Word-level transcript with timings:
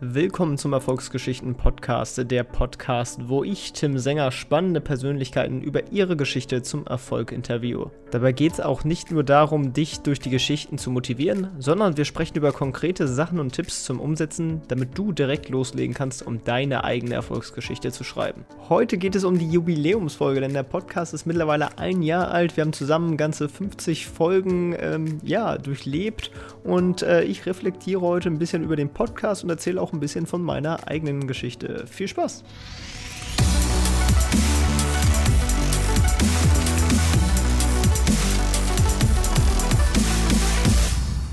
Willkommen 0.00 0.58
zum 0.58 0.74
Erfolgsgeschichten 0.74 1.56
Podcast, 1.56 2.30
der 2.30 2.44
Podcast, 2.44 3.28
wo 3.28 3.42
ich, 3.42 3.72
Tim 3.72 3.98
Sänger, 3.98 4.30
spannende 4.30 4.80
Persönlichkeiten 4.80 5.60
über 5.60 5.90
ihre 5.90 6.16
Geschichte 6.16 6.62
zum 6.62 6.86
Erfolg 6.86 7.32
interviewe. 7.32 7.90
Dabei 8.12 8.30
geht 8.30 8.52
es 8.52 8.60
auch 8.60 8.84
nicht 8.84 9.10
nur 9.10 9.24
darum, 9.24 9.72
dich 9.72 9.98
durch 9.98 10.20
die 10.20 10.30
Geschichten 10.30 10.78
zu 10.78 10.92
motivieren, 10.92 11.48
sondern 11.58 11.96
wir 11.96 12.04
sprechen 12.04 12.36
über 12.36 12.52
konkrete 12.52 13.08
Sachen 13.08 13.40
und 13.40 13.52
Tipps 13.52 13.82
zum 13.82 13.98
Umsetzen, 13.98 14.62
damit 14.68 14.96
du 14.96 15.10
direkt 15.10 15.48
loslegen 15.48 15.94
kannst, 15.94 16.24
um 16.24 16.44
deine 16.44 16.84
eigene 16.84 17.14
Erfolgsgeschichte 17.14 17.90
zu 17.90 18.04
schreiben. 18.04 18.46
Heute 18.68 18.98
geht 18.98 19.16
es 19.16 19.24
um 19.24 19.36
die 19.36 19.50
Jubiläumsfolge, 19.50 20.40
denn 20.40 20.54
der 20.54 20.62
Podcast 20.62 21.12
ist 21.12 21.26
mittlerweile 21.26 21.76
ein 21.76 22.02
Jahr 22.02 22.30
alt. 22.30 22.56
Wir 22.56 22.62
haben 22.62 22.72
zusammen 22.72 23.16
ganze 23.16 23.48
50 23.48 24.06
Folgen 24.06 24.76
ähm, 24.78 25.18
ja, 25.24 25.58
durchlebt 25.58 26.30
und 26.62 27.02
äh, 27.02 27.24
ich 27.24 27.46
reflektiere 27.46 28.00
heute 28.00 28.30
ein 28.30 28.38
bisschen 28.38 28.62
über 28.62 28.76
den 28.76 28.90
Podcast 28.90 29.42
und 29.42 29.50
erzähle 29.50 29.82
auch 29.82 29.87
auch 29.88 29.92
ein 29.92 30.00
bisschen 30.00 30.26
von 30.26 30.42
meiner 30.42 30.86
eigenen 30.86 31.26
Geschichte. 31.26 31.86
Viel 31.86 32.08
Spaß! 32.08 32.44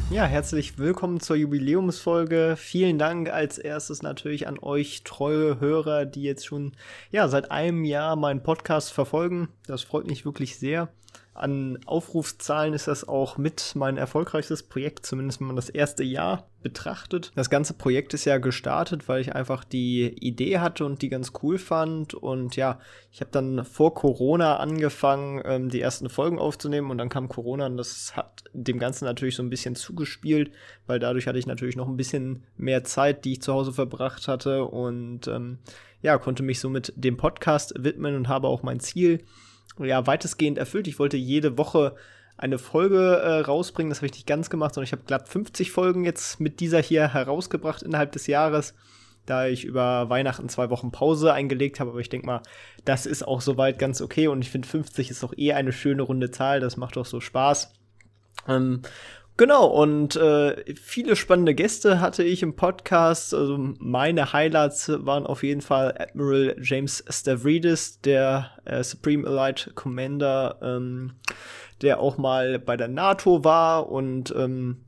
Ja, 0.10 0.24
herzlich 0.24 0.78
willkommen 0.78 1.20
zur 1.20 1.36
Jubiläumsfolge. 1.36 2.56
Vielen 2.58 2.98
Dank 2.98 3.30
als 3.30 3.58
erstes 3.58 4.02
natürlich 4.02 4.48
an 4.48 4.58
euch 4.60 5.04
treue 5.04 5.60
Hörer, 5.60 6.06
die 6.06 6.24
jetzt 6.24 6.46
schon 6.46 6.72
ja, 7.12 7.28
seit 7.28 7.52
einem 7.52 7.84
Jahr 7.84 8.16
meinen 8.16 8.42
Podcast 8.42 8.94
verfolgen. 8.94 9.50
Das 9.68 9.84
freut 9.84 10.08
mich 10.08 10.24
wirklich 10.24 10.58
sehr. 10.58 10.88
An 11.34 11.80
Aufrufszahlen 11.86 12.74
ist 12.74 12.88
das 12.88 13.06
auch 13.06 13.38
mit 13.38 13.74
mein 13.76 13.98
erfolgreichstes 13.98 14.64
Projekt, 14.64 15.06
zumindest 15.06 15.42
wenn 15.42 15.48
man 15.48 15.58
das 15.58 15.68
erste 15.68 16.02
Jahr 16.02 16.48
betrachtet. 16.64 17.34
Das 17.36 17.50
ganze 17.50 17.74
Projekt 17.74 18.14
ist 18.14 18.24
ja 18.24 18.38
gestartet, 18.38 19.10
weil 19.10 19.20
ich 19.20 19.36
einfach 19.36 19.66
die 19.66 20.16
Idee 20.26 20.60
hatte 20.60 20.86
und 20.86 21.02
die 21.02 21.10
ganz 21.10 21.34
cool 21.44 21.58
fand. 21.58 22.14
Und 22.14 22.56
ja, 22.56 22.80
ich 23.12 23.20
habe 23.20 23.32
dann 23.32 23.66
vor 23.66 23.94
Corona 23.94 24.58
angefangen, 24.58 25.42
ähm, 25.44 25.70
die 25.70 25.82
ersten 25.82 26.10
Folgen 26.10 26.40
aufzunehmen 26.40 26.90
und 26.90 26.98
dann 26.98 27.10
kam 27.10 27.28
Corona 27.28 27.66
und 27.66 27.76
das 27.76 28.16
hat 28.16 28.46
dem 28.54 28.80
Ganzen 28.80 29.04
natürlich 29.04 29.36
so 29.36 29.44
ein 29.44 29.50
bisschen 29.50 29.76
zugespielt, 29.76 30.52
weil 30.88 31.00
dadurch 31.00 31.28
hatte 31.28 31.38
ich 31.38 31.48
natürlich 31.48 31.76
noch 31.76 31.90
ein 31.90 31.98
bisschen 31.98 32.46
mehr 32.56 32.86
Zeit, 32.86 33.26
die 33.26 33.34
ich 33.34 33.42
zu 33.42 33.54
Hause 33.54 33.74
verbracht 33.74 34.30
hatte 34.30 34.64
und 34.64 35.28
ähm, 35.28 35.60
ja, 36.02 36.18
konnte 36.18 36.44
mich 36.44 36.62
somit 36.62 36.94
dem 36.96 37.18
Podcast 37.18 37.74
widmen 37.78 38.16
und 38.16 38.30
habe 38.30 38.48
auch 38.48 38.64
mein 38.64 38.80
Ziel 38.80 39.26
ja, 39.80 40.08
weitestgehend 40.08 40.58
erfüllt. 40.58 40.88
Ich 40.88 41.00
wollte 41.00 41.18
jede 41.18 41.58
Woche 41.58 41.96
eine 42.38 42.58
Folge 42.58 43.18
äh, 43.18 43.40
rausbringen. 43.42 43.90
Das 43.90 44.00
habe 44.00 44.08
ich 44.08 44.14
nicht 44.14 44.28
ganz 44.28 44.50
gemacht, 44.50 44.74
sondern 44.74 44.86
ich 44.86 44.92
habe 44.92 45.04
glatt 45.06 45.30
50 45.30 45.72
Folgen 45.72 46.04
jetzt 46.04 46.40
mit 46.40 46.60
dieser 46.60 46.82
hier 46.82 47.14
herausgebracht 47.14 47.82
innerhalb 47.82 48.12
des 48.12 48.28
Jahres, 48.28 48.74
da 49.26 49.48
ich 49.48 49.64
über 49.64 50.10
Weihnachten 50.10 50.50
zwei 50.50 50.70
Wochen 50.70 50.92
Pause 50.92 51.34
eingelegt 51.34 51.80
habe. 51.80 51.92
Aber 51.92 52.00
ich 52.00 52.10
denke 52.10 52.28
mal, 52.28 52.42
das 52.84 53.06
ist 53.06 53.24
auch 53.24 53.42
soweit 53.42 53.80
ganz 53.80 54.02
okay 54.02 54.28
und 54.28 54.42
ich 54.42 54.50
finde 54.50 54.68
50 54.68 55.12
ist 55.12 55.24
doch 55.24 55.34
eh 55.38 55.54
eine 55.54 55.72
schöne 55.72 56.04
runde 56.04 56.32
Zahl. 56.32 56.60
Das 56.60 56.78
macht 56.78 56.98
doch 56.98 57.06
so 57.06 57.22
Spaß. 57.22 57.74
Ähm, 58.48 58.82
Genau, 59.38 59.68
und 59.68 60.16
äh, 60.16 60.76
viele 60.76 61.18
spannende 61.18 61.56
Gäste 61.56 62.00
hatte 62.00 62.24
ich 62.24 62.42
im 62.42 62.56
Podcast. 62.56 63.34
Also 63.34 63.58
meine 63.80 64.32
Highlights 64.32 64.90
waren 65.06 65.26
auf 65.26 65.44
jeden 65.44 65.60
Fall 65.60 65.94
Admiral 65.98 66.56
James 66.62 67.04
Stavridis, 67.10 68.00
der 68.00 68.52
äh, 68.64 68.82
Supreme 68.82 69.28
Elite 69.28 69.74
Commander, 69.74 70.58
ähm, 70.62 71.16
der 71.82 72.00
auch 72.00 72.18
mal 72.18 72.60
bei 72.60 72.78
der 72.78 72.88
NATO 72.88 73.44
war 73.44 73.92
und 73.92 74.34
ähm, 74.38 74.86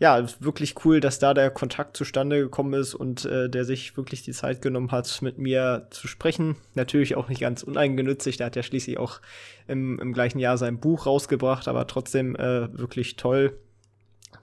ja, 0.00 0.26
wirklich 0.40 0.84
cool, 0.84 0.98
dass 0.98 1.20
da 1.20 1.32
der 1.32 1.50
Kontakt 1.50 1.96
zustande 1.96 2.40
gekommen 2.40 2.74
ist 2.74 2.96
und 2.96 3.24
äh, 3.26 3.48
der 3.48 3.64
sich 3.64 3.96
wirklich 3.96 4.24
die 4.24 4.32
Zeit 4.32 4.60
genommen 4.60 4.90
hat, 4.90 5.22
mit 5.22 5.38
mir 5.38 5.86
zu 5.90 6.08
sprechen. 6.08 6.56
Natürlich 6.74 7.14
auch 7.14 7.28
nicht 7.28 7.40
ganz 7.40 7.62
uneingenützig, 7.62 8.38
der 8.38 8.46
hat 8.46 8.56
ja 8.56 8.64
schließlich 8.64 8.98
auch 8.98 9.20
im, 9.68 10.00
im 10.00 10.12
gleichen 10.12 10.40
Jahr 10.40 10.58
sein 10.58 10.80
Buch 10.80 11.06
rausgebracht, 11.06 11.68
aber 11.68 11.86
trotzdem 11.86 12.34
äh, 12.34 12.76
wirklich 12.76 13.14
toll 13.14 13.56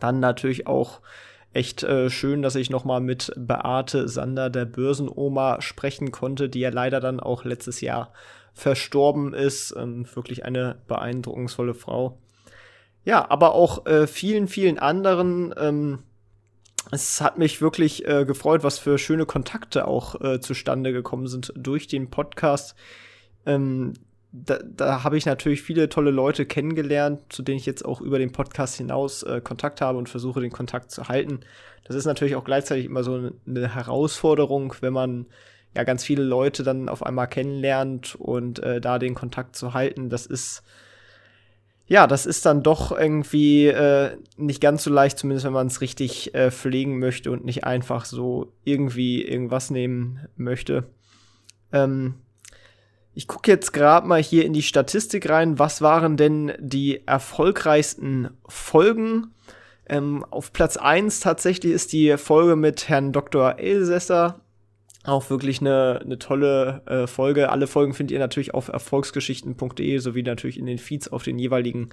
dann 0.01 0.19
natürlich 0.19 0.67
auch 0.67 1.01
echt 1.53 1.83
äh, 1.83 2.09
schön, 2.09 2.41
dass 2.41 2.55
ich 2.55 2.69
nochmal 2.69 3.01
mit 3.01 3.31
Beate 3.35 4.07
Sander, 4.07 4.49
der 4.49 4.65
Börsenoma, 4.65 5.61
sprechen 5.61 6.11
konnte, 6.11 6.49
die 6.49 6.59
ja 6.59 6.69
leider 6.69 6.99
dann 6.99 7.19
auch 7.19 7.43
letztes 7.43 7.81
Jahr 7.81 8.13
verstorben 8.53 9.33
ist. 9.33 9.73
Ähm, 9.77 10.05
wirklich 10.13 10.45
eine 10.45 10.77
beeindruckungsvolle 10.87 11.73
Frau. 11.73 12.17
Ja, 13.03 13.29
aber 13.29 13.53
auch 13.53 13.85
äh, 13.85 14.07
vielen, 14.07 14.47
vielen 14.47 14.79
anderen. 14.79 15.53
Ähm, 15.57 15.99
es 16.91 17.21
hat 17.21 17.37
mich 17.37 17.61
wirklich 17.61 18.07
äh, 18.07 18.25
gefreut, 18.25 18.63
was 18.63 18.79
für 18.79 18.97
schöne 18.97 19.25
Kontakte 19.25 19.87
auch 19.87 20.19
äh, 20.21 20.39
zustande 20.39 20.93
gekommen 20.93 21.27
sind 21.27 21.53
durch 21.55 21.87
den 21.87 22.09
Podcast. 22.09 22.75
Ähm, 23.45 23.93
da, 24.31 24.59
da 24.63 25.03
habe 25.03 25.17
ich 25.17 25.25
natürlich 25.25 25.61
viele 25.61 25.89
tolle 25.89 26.11
Leute 26.11 26.45
kennengelernt, 26.45 27.21
zu 27.29 27.43
denen 27.43 27.57
ich 27.57 27.65
jetzt 27.65 27.83
auch 27.83 27.99
über 28.01 28.17
den 28.17 28.31
Podcast 28.31 28.75
hinaus 28.75 29.23
äh, 29.23 29.41
Kontakt 29.41 29.81
habe 29.81 29.97
und 29.97 30.09
versuche, 30.09 30.39
den 30.39 30.51
Kontakt 30.51 30.91
zu 30.91 31.07
halten. 31.07 31.41
Das 31.83 31.95
ist 31.95 32.05
natürlich 32.05 32.35
auch 32.35 32.45
gleichzeitig 32.45 32.85
immer 32.85 33.03
so 33.03 33.31
eine 33.45 33.75
Herausforderung, 33.75 34.73
wenn 34.81 34.93
man 34.93 35.25
ja 35.75 35.83
ganz 35.83 36.03
viele 36.03 36.23
Leute 36.23 36.63
dann 36.63 36.89
auf 36.89 37.05
einmal 37.05 37.27
kennenlernt 37.27 38.15
und 38.15 38.59
äh, 38.59 38.79
da 38.79 38.99
den 38.99 39.15
Kontakt 39.15 39.55
zu 39.55 39.73
halten. 39.73 40.09
Das 40.09 40.25
ist 40.25 40.63
ja, 41.87 42.07
das 42.07 42.25
ist 42.25 42.45
dann 42.45 42.63
doch 42.63 42.97
irgendwie 42.97 43.67
äh, 43.67 44.15
nicht 44.37 44.61
ganz 44.61 44.83
so 44.83 44.89
leicht, 44.89 45.19
zumindest 45.19 45.45
wenn 45.45 45.51
man 45.51 45.67
es 45.67 45.81
richtig 45.81 46.33
äh, 46.33 46.49
pflegen 46.49 46.99
möchte 46.99 47.31
und 47.31 47.43
nicht 47.43 47.65
einfach 47.65 48.05
so 48.05 48.53
irgendwie 48.63 49.21
irgendwas 49.21 49.71
nehmen 49.71 50.21
möchte. 50.37 50.85
Ähm, 51.73 52.15
ich 53.13 53.27
gucke 53.27 53.51
jetzt 53.51 53.73
gerade 53.73 54.07
mal 54.07 54.21
hier 54.21 54.45
in 54.45 54.53
die 54.53 54.61
Statistik 54.61 55.29
rein. 55.29 55.59
Was 55.59 55.81
waren 55.81 56.17
denn 56.17 56.53
die 56.59 57.05
erfolgreichsten 57.07 58.29
Folgen? 58.47 59.33
Ähm, 59.87 60.25
auf 60.29 60.53
Platz 60.53 60.77
1 60.77 61.19
tatsächlich 61.19 61.73
ist 61.73 61.93
die 61.93 62.17
Folge 62.17 62.55
mit 62.55 62.87
Herrn 62.87 63.11
Dr. 63.11 63.59
Elsässer 63.59 64.40
auch 65.03 65.31
wirklich 65.31 65.61
eine, 65.61 65.99
eine 66.03 66.19
tolle 66.19 66.83
äh, 66.85 67.07
Folge. 67.07 67.49
Alle 67.49 67.65
Folgen 67.65 67.93
findet 67.93 68.13
ihr 68.13 68.19
natürlich 68.19 68.53
auf 68.53 68.67
erfolgsgeschichten.de 68.67 69.97
sowie 69.97 70.21
natürlich 70.21 70.59
in 70.59 70.67
den 70.67 70.77
Feeds 70.77 71.07
auf 71.07 71.23
den 71.23 71.39
jeweiligen 71.39 71.89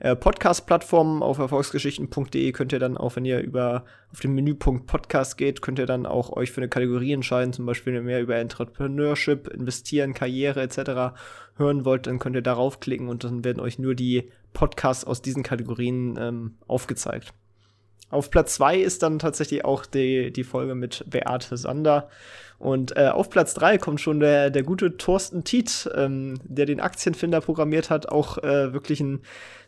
äh, 0.00 0.16
Podcast-Plattformen. 0.16 1.22
Auf 1.22 1.38
erfolgsgeschichten.de 1.38 2.50
könnt 2.52 2.72
ihr 2.72 2.80
dann 2.80 2.96
auch, 2.96 3.14
wenn 3.14 3.24
ihr 3.24 3.40
über 3.40 3.84
auf 4.12 4.20
den 4.20 4.34
Menüpunkt 4.34 4.86
Podcast 4.86 5.38
geht, 5.38 5.62
könnt 5.62 5.78
ihr 5.78 5.86
dann 5.86 6.04
auch 6.04 6.32
euch 6.32 6.50
für 6.50 6.60
eine 6.60 6.68
Kategorie 6.68 7.12
entscheiden. 7.12 7.52
Zum 7.52 7.64
Beispiel, 7.64 7.92
wenn 7.92 8.00
ihr 8.00 8.06
mehr 8.06 8.22
über 8.22 8.36
Entrepreneurship, 8.36 9.46
Investieren, 9.48 10.12
Karriere 10.12 10.60
etc. 10.62 11.16
hören 11.56 11.84
wollt, 11.84 12.08
dann 12.08 12.18
könnt 12.18 12.34
ihr 12.34 12.42
darauf 12.42 12.80
klicken 12.80 13.08
und 13.08 13.22
dann 13.22 13.44
werden 13.44 13.60
euch 13.60 13.78
nur 13.78 13.94
die 13.94 14.30
Podcasts 14.52 15.04
aus 15.04 15.22
diesen 15.22 15.44
Kategorien 15.44 16.18
ähm, 16.18 16.56
aufgezeigt. 16.66 17.32
Auf 18.10 18.30
Platz 18.30 18.54
zwei 18.54 18.78
ist 18.78 19.02
dann 19.02 19.18
tatsächlich 19.18 19.64
auch 19.64 19.84
die, 19.84 20.32
die 20.32 20.44
Folge 20.44 20.74
mit 20.74 21.04
Beate 21.08 21.56
Sander. 21.56 22.08
Und 22.58 22.96
äh, 22.96 23.08
auf 23.08 23.30
Platz 23.30 23.54
drei 23.54 23.78
kommt 23.78 24.00
schon 24.00 24.18
der, 24.18 24.50
der 24.50 24.62
gute 24.62 24.96
Thorsten 24.96 25.44
Tiet, 25.44 25.88
ähm, 25.94 26.40
der 26.42 26.66
den 26.66 26.80
Aktienfinder 26.80 27.40
programmiert 27.40 27.90
hat. 27.90 28.08
Auch 28.08 28.38
äh, 28.38 28.72
wirklich 28.72 29.00
ein, 29.00 29.20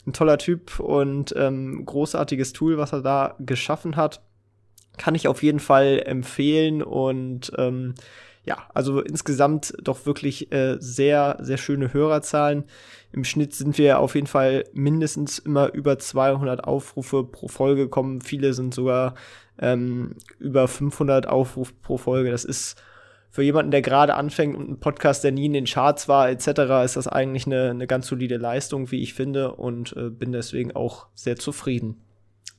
ein 0.06 0.12
toller 0.12 0.38
Typ 0.38 0.80
und 0.80 1.34
ähm, 1.36 1.84
großartiges 1.84 2.52
Tool, 2.52 2.78
was 2.78 2.92
er 2.92 3.02
da 3.02 3.36
geschaffen 3.38 3.96
hat. 3.96 4.22
Kann 4.98 5.14
ich 5.14 5.28
auf 5.28 5.42
jeden 5.42 5.60
Fall 5.60 6.02
empfehlen 6.04 6.82
und 6.82 7.52
ähm, 7.58 7.94
ja, 8.44 8.58
also 8.72 9.00
insgesamt 9.00 9.74
doch 9.82 10.06
wirklich 10.06 10.50
äh, 10.52 10.76
sehr, 10.80 11.38
sehr 11.40 11.58
schöne 11.58 11.92
Hörerzahlen. 11.92 12.64
Im 13.12 13.24
Schnitt 13.24 13.54
sind 13.54 13.76
wir 13.76 13.98
auf 13.98 14.14
jeden 14.14 14.26
Fall 14.26 14.64
mindestens 14.72 15.38
immer 15.38 15.72
über 15.72 15.98
200 15.98 16.64
Aufrufe 16.64 17.24
pro 17.24 17.48
Folge 17.48 17.82
gekommen. 17.82 18.20
Viele 18.22 18.54
sind 18.54 18.72
sogar 18.72 19.14
ähm, 19.58 20.16
über 20.38 20.68
500 20.68 21.26
Aufrufe 21.26 21.74
pro 21.82 21.98
Folge. 21.98 22.30
Das 22.30 22.44
ist 22.44 22.82
für 23.30 23.42
jemanden, 23.42 23.70
der 23.70 23.82
gerade 23.82 24.14
anfängt 24.14 24.56
und 24.56 24.68
ein 24.68 24.80
Podcast, 24.80 25.22
der 25.22 25.32
nie 25.32 25.46
in 25.46 25.52
den 25.52 25.66
Charts 25.66 26.08
war, 26.08 26.30
etc., 26.30 26.48
ist 26.84 26.96
das 26.96 27.06
eigentlich 27.06 27.46
eine, 27.46 27.70
eine 27.70 27.86
ganz 27.86 28.08
solide 28.08 28.38
Leistung, 28.38 28.90
wie 28.90 29.02
ich 29.02 29.14
finde, 29.14 29.54
und 29.54 29.94
äh, 29.96 30.10
bin 30.10 30.32
deswegen 30.32 30.74
auch 30.74 31.06
sehr 31.14 31.36
zufrieden. 31.36 32.00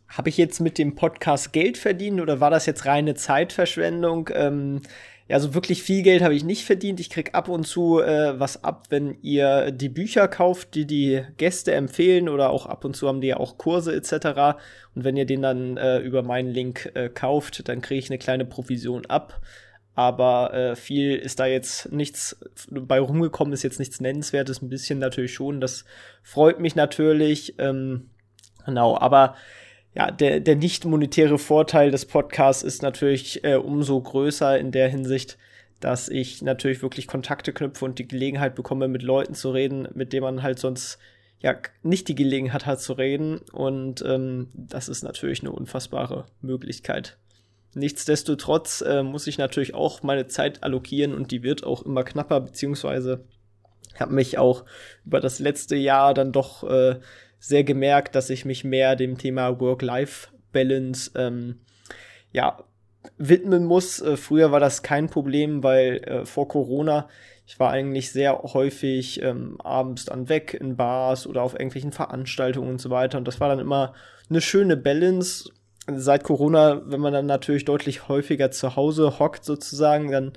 Habe 0.08 0.30
ich 0.30 0.38
jetzt 0.38 0.60
mit 0.60 0.78
dem 0.78 0.96
Podcast 0.96 1.54
Geld 1.54 1.78
verdient 1.78 2.20
oder 2.20 2.40
war 2.42 2.50
das 2.50 2.66
jetzt 2.66 2.86
reine 2.86 3.16
Zeitverschwendung? 3.16 4.30
Ähm, 4.34 4.82
ja, 5.32 5.40
so 5.40 5.54
wirklich 5.54 5.82
viel 5.82 6.04
Geld 6.04 6.24
habe 6.24 6.36
ich 6.36 6.44
nicht 6.44 6.66
verdient. 6.66 7.00
Ich 7.00 7.10
krieg 7.10 7.34
ab 7.34 7.48
und 7.48 7.66
zu 7.66 8.02
äh, 8.02 8.38
was 8.38 8.66
ab, 8.66 8.88
wenn 8.90 9.18
ihr 9.22 9.72
die 9.72 9.88
Bücher 9.88 10.28
kauft, 10.28 10.76
die 10.76 10.86
die 10.86 11.24
Gäste 11.38 11.72
empfehlen 11.72 12.28
oder 12.28 12.50
auch 12.50 12.66
ab 12.66 12.84
und 12.84 12.98
zu 12.98 13.08
haben 13.08 13.22
die 13.22 13.28
ja 13.28 13.38
auch 13.38 13.58
Kurse 13.58 13.96
etc. 13.96 14.60
Und 14.94 15.06
wenn 15.06 15.16
ihr 15.16 15.26
den 15.26 15.42
dann 15.42 15.78
äh, 15.78 16.00
über 16.00 16.22
meinen 16.22 16.50
Link 16.50 16.92
äh, 16.96 17.08
kauft, 17.08 17.70
dann 17.70 17.80
kriege 17.80 18.00
ich 18.00 18.10
eine 18.10 18.18
kleine 18.18 18.44
Provision 18.44 19.06
ab. 19.06 19.40
Aber 19.96 20.54
äh, 20.54 20.76
viel 20.76 21.16
ist 21.16 21.40
da 21.40 21.46
jetzt 21.46 21.94
nichts 21.94 22.38
bei 22.70 23.00
rumgekommen, 23.00 23.54
ist 23.54 23.64
jetzt 23.64 23.80
nichts 23.80 24.02
Nennenswertes, 24.02 24.62
ein 24.62 24.68
bisschen 24.68 25.00
natürlich 25.00 25.34
schon. 25.34 25.62
Das 25.62 25.86
freut 26.24 26.60
mich 26.60 26.76
natürlich. 26.76 27.56
Ähm, 27.58 28.10
genau, 28.66 28.98
aber 28.98 29.36
ja, 29.94 30.10
der, 30.10 30.40
der 30.40 30.56
nicht 30.56 30.86
monetäre 30.86 31.38
Vorteil 31.38 31.92
des 31.92 32.06
Podcasts 32.06 32.64
ist 32.64 32.82
natürlich 32.82 33.44
äh, 33.44 33.56
umso 33.56 34.00
größer 34.00 34.58
in 34.58 34.72
der 34.72 34.88
Hinsicht, 34.88 35.38
dass 35.80 36.08
ich 36.08 36.42
natürlich 36.42 36.82
wirklich 36.82 37.08
Kontakte 37.08 37.52
knüpfe 37.52 37.84
und 37.86 38.00
die 38.00 38.08
Gelegenheit 38.08 38.56
bekomme, 38.56 38.88
mit 38.88 39.04
Leuten 39.04 39.34
zu 39.34 39.52
reden, 39.52 39.88
mit 39.94 40.14
denen 40.14 40.24
man 40.24 40.44
halt 40.44 40.60
sonst 40.60 40.98
ja 41.40 41.56
nicht 41.84 42.08
die 42.08 42.16
Gelegenheit 42.16 42.66
hat 42.66 42.80
zu 42.80 42.94
reden. 42.94 43.40
Und 43.52 44.04
ähm, 44.08 44.48
das 44.54 44.88
ist 44.88 45.04
natürlich 45.04 45.42
eine 45.42 45.52
unfassbare 45.52 46.26
Möglichkeit. 46.42 47.18
Nichtsdestotrotz 47.74 48.82
äh, 48.82 49.02
muss 49.02 49.28
ich 49.28 49.38
natürlich 49.38 49.74
auch 49.74 50.04
meine 50.04 50.28
Zeit 50.28 50.64
allokieren 50.64 51.14
und 51.14 51.32
die 51.32 51.42
wird 51.42 51.64
auch 51.64 51.84
immer 51.84 52.04
knapper, 52.04 52.42
beziehungsweise 52.42 53.24
habe 54.00 54.14
mich 54.14 54.38
auch 54.38 54.66
über 55.06 55.20
das 55.20 55.40
letzte 55.40 55.76
Jahr 55.76 56.14
dann 56.14 56.32
doch 56.32 56.64
äh, 56.64 57.00
sehr 57.42 57.66
gemerkt, 57.66 58.16
dass 58.16 58.30
ich 58.30 58.46
mich 58.46 58.64
mehr 58.64 58.96
dem 58.96 59.18
Thema 59.18 59.60
Work-Life-Balance 59.60 61.12
ähm, 61.16 61.60
ja, 62.32 62.64
widmen 63.18 63.66
muss. 63.66 64.02
Äh, 64.02 64.16
früher 64.16 64.54
war 64.54 64.62
das 64.62 64.84
kein 64.84 65.10
Problem, 65.10 65.64
weil 65.64 65.98
äh, 66.06 66.26
vor 66.26 66.48
Corona 66.48 67.10
ich 67.52 67.60
war 67.60 67.72
eigentlich 67.72 68.14
sehr 68.14 68.44
häufig 68.44 69.22
ähm, 69.22 69.60
abends 69.60 70.06
dann 70.06 70.30
weg 70.30 70.54
in 70.54 70.78
Bars 70.78 71.28
oder 71.28 71.42
auf 71.42 71.54
irgendwelchen 71.54 71.92
Veranstaltungen 71.92 72.70
und 72.70 72.80
so 72.80 72.90
weiter. 72.90 73.18
Und 73.18 73.28
das 73.28 73.42
war 73.42 73.50
dann 73.50 73.60
immer 73.60 73.94
eine 74.30 74.40
schöne 74.40 74.78
Balance. 74.78 75.50
Seit 75.94 76.24
Corona, 76.24 76.82
wenn 76.86 77.02
man 77.02 77.12
dann 77.12 77.26
natürlich 77.26 77.66
deutlich 77.66 78.08
häufiger 78.08 78.52
zu 78.52 78.78
Hause 78.78 79.20
hockt 79.20 79.44
sozusagen, 79.44 80.12
dann 80.12 80.32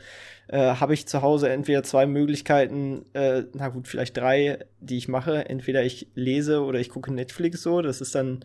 äh, 0.49 0.75
habe 0.75 0.94
ich 0.94 1.06
zu 1.06 1.23
Hause 1.23 1.49
entweder 1.49 1.82
zwei 1.82 2.06
Möglichkeiten, 2.06 3.05
äh, 3.14 3.44
na 3.52 3.69
gut, 3.69 3.88
vielleicht 3.88 4.17
drei, 4.17 4.58
die 4.81 4.96
ich 4.96 5.08
mache. 5.08 5.49
Entweder 5.49 5.82
ich 5.82 6.08
lese 6.14 6.62
oder 6.62 6.79
ich 6.81 6.91
gucke 6.91 7.12
Netflix 7.12 7.62
so, 7.62 7.82
das 7.82 8.00
ist 8.00 8.14
dann, 8.14 8.41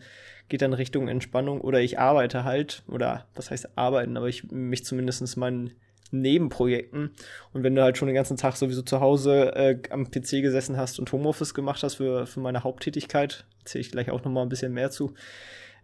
geht 0.48 0.62
dann 0.62 0.72
Richtung 0.72 1.08
Entspannung, 1.08 1.60
oder 1.60 1.80
ich 1.80 1.98
arbeite 1.98 2.44
halt, 2.44 2.82
oder 2.88 3.26
was 3.34 3.50
heißt 3.50 3.76
arbeiten, 3.76 4.16
aber 4.16 4.28
ich 4.28 4.50
mich 4.50 4.84
zumindest 4.84 5.36
meinen 5.36 5.72
Nebenprojekten. 6.12 7.12
Und 7.52 7.62
wenn 7.62 7.74
du 7.74 7.82
halt 7.82 7.96
schon 7.96 8.08
den 8.08 8.14
ganzen 8.14 8.36
Tag 8.36 8.56
sowieso 8.56 8.82
zu 8.82 9.00
Hause 9.00 9.54
äh, 9.54 9.78
am 9.90 10.10
PC 10.10 10.42
gesessen 10.42 10.76
hast 10.76 10.98
und 10.98 11.12
Homeoffice 11.12 11.54
gemacht 11.54 11.82
hast 11.82 11.96
für, 11.96 12.26
für 12.26 12.40
meine 12.40 12.64
Haupttätigkeit, 12.64 13.44
erzähle 13.60 13.82
ich 13.82 13.92
gleich 13.92 14.10
auch 14.10 14.24
noch 14.24 14.32
mal 14.32 14.42
ein 14.42 14.48
bisschen 14.48 14.72
mehr 14.72 14.90
zu, 14.90 15.14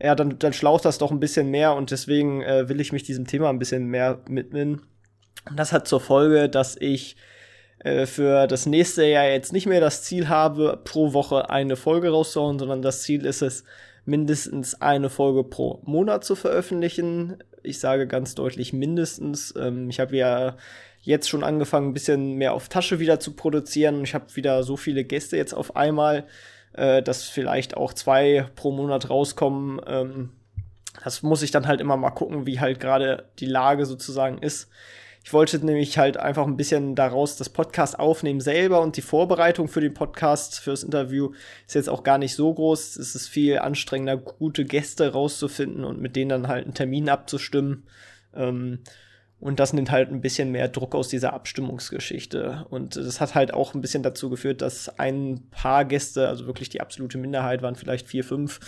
ja, 0.01 0.15
dann, 0.15 0.39
dann 0.39 0.53
schlaucht 0.53 0.85
das 0.85 0.99
doch 0.99 1.11
ein 1.11 1.21
bisschen 1.21 1.51
mehr 1.51 1.75
und 1.75 1.91
deswegen 1.91 2.43
äh, 2.43 2.69
will 2.69 2.81
ich 2.81 2.93
mich 2.93 3.03
diesem 3.03 3.27
Thema 3.27 3.49
ein 3.51 3.59
bisschen 3.59 3.87
mehr 3.87 4.21
widmen. 4.29 4.83
Und 5.49 5.59
das 5.59 5.73
hat 5.73 5.89
zur 5.89 6.01
Folge, 6.01 6.49
dass 6.49 6.77
ich 6.77 7.17
äh, 7.81 8.07
für 8.07 8.47
das 8.47 8.67
nächste 8.67 9.05
Jahr 9.05 9.29
jetzt 9.29 9.53
nicht 9.53 9.67
mehr 9.67 9.81
das 9.81 10.03
Ziel 10.03 10.29
habe, 10.29 10.81
pro 10.85 11.13
Woche 11.13 11.51
eine 11.51 11.77
Folge 11.77 12.11
rauszuhauen, 12.11 12.59
sondern 12.59 12.83
das 12.83 13.03
Ziel 13.03 13.25
ist 13.25 13.43
es, 13.43 13.65
mindestens 14.07 14.81
eine 14.81 15.11
Folge 15.11 15.45
pro 15.45 15.81
Monat 15.85 16.25
zu 16.25 16.37
veröffentlichen. 16.37 17.39
Ich 17.63 17.81
sage 17.81 18.07
ganz 18.07 18.35
deutlich 18.35 18.73
mindestens. 18.73 19.53
Ähm, 19.59 19.91
ich 19.91 20.01
habe 20.01 20.17
ja 20.17 20.57
jetzt 21.03 21.29
schon 21.29 21.45
angefangen, 21.45 21.91
ein 21.91 21.95
bisschen 21.95 22.35
mehr 22.35 22.55
auf 22.55 22.69
Tasche 22.69 22.99
wieder 22.99 23.21
zu 23.21 23.35
produzieren. 23.35 24.03
Ich 24.05 24.15
habe 24.15 24.35
wieder 24.35 24.63
so 24.63 24.77
viele 24.77 25.05
Gäste 25.05 25.37
jetzt 25.37 25.55
auf 25.55 25.77
einmal, 25.77 26.25
äh, 26.73 27.03
dass 27.03 27.25
vielleicht 27.25 27.77
auch 27.77 27.93
zwei 27.93 28.47
pro 28.55 28.71
Monat 28.71 29.11
rauskommen. 29.11 29.81
Ähm, 29.87 30.31
das 31.05 31.23
muss 31.23 31.43
ich 31.43 31.51
dann 31.51 31.67
halt 31.67 31.81
immer 31.81 31.97
mal 31.97 32.11
gucken, 32.11 32.47
wie 32.47 32.61
halt 32.61 32.81
gerade 32.81 33.25
die 33.39 33.47
Lage 33.47 33.87
sozusagen 33.87 34.39
ist. 34.39 34.69
Ich 35.27 35.33
wollte 35.33 35.59
nämlich 35.67 35.99
halt 35.99 36.19
einfach 36.19 36.47
ein 36.47 36.57
bisschen 36.57 36.95
daraus 36.95 37.37
das 37.37 37.49
Podcast 37.49 37.99
aufnehmen 37.99 38.41
selber 38.41 38.81
und 38.81 38.97
die 38.97 39.03
Vorbereitung 39.03 39.67
für 39.67 39.81
den 39.81 39.93
Podcast, 39.93 40.61
fürs 40.61 40.85
Interview 40.85 41.33
ist 41.67 41.75
jetzt 41.75 41.89
auch 41.89 42.05
gar 42.05 42.17
nicht 42.17 42.37
so 42.37 42.55
groß. 42.55 42.95
Es 42.95 43.17
ist 43.17 43.27
viel 43.27 43.59
anstrengender, 43.59 44.19
gute 44.19 44.65
Gäste 44.65 45.11
rauszufinden 45.11 45.83
und 45.83 46.01
mit 46.01 46.15
denen 46.15 46.29
dann 46.29 46.47
halt 46.47 46.63
einen 46.63 46.75
Termin 46.75 47.09
abzustimmen. 47.09 47.89
Ähm, 48.37 48.85
und 49.39 49.61
das 49.61 49.75
nimmt 49.75 49.91
halt 49.91 50.11
ein 50.11 50.23
bisschen 50.23 50.51
mehr 50.51 50.69
Druck 50.69 50.95
aus 50.95 51.09
dieser 51.09 51.35
Abstimmungsgeschichte. 51.35 52.65
Und 52.71 52.97
das 52.97 53.21
hat 53.21 53.35
halt 53.35 53.53
auch 53.53 53.75
ein 53.75 53.83
bisschen 53.83 54.03
dazu 54.03 54.31
geführt, 54.31 54.63
dass 54.63 54.99
ein 54.99 55.43
paar 55.51 55.85
Gäste, 55.85 56.29
also 56.29 56.47
wirklich 56.47 56.71
die 56.71 56.81
absolute 56.81 57.19
Minderheit, 57.19 57.61
waren 57.61 57.77
vielleicht 57.77 58.09
vier, 58.09 58.25
fünf 58.25 58.61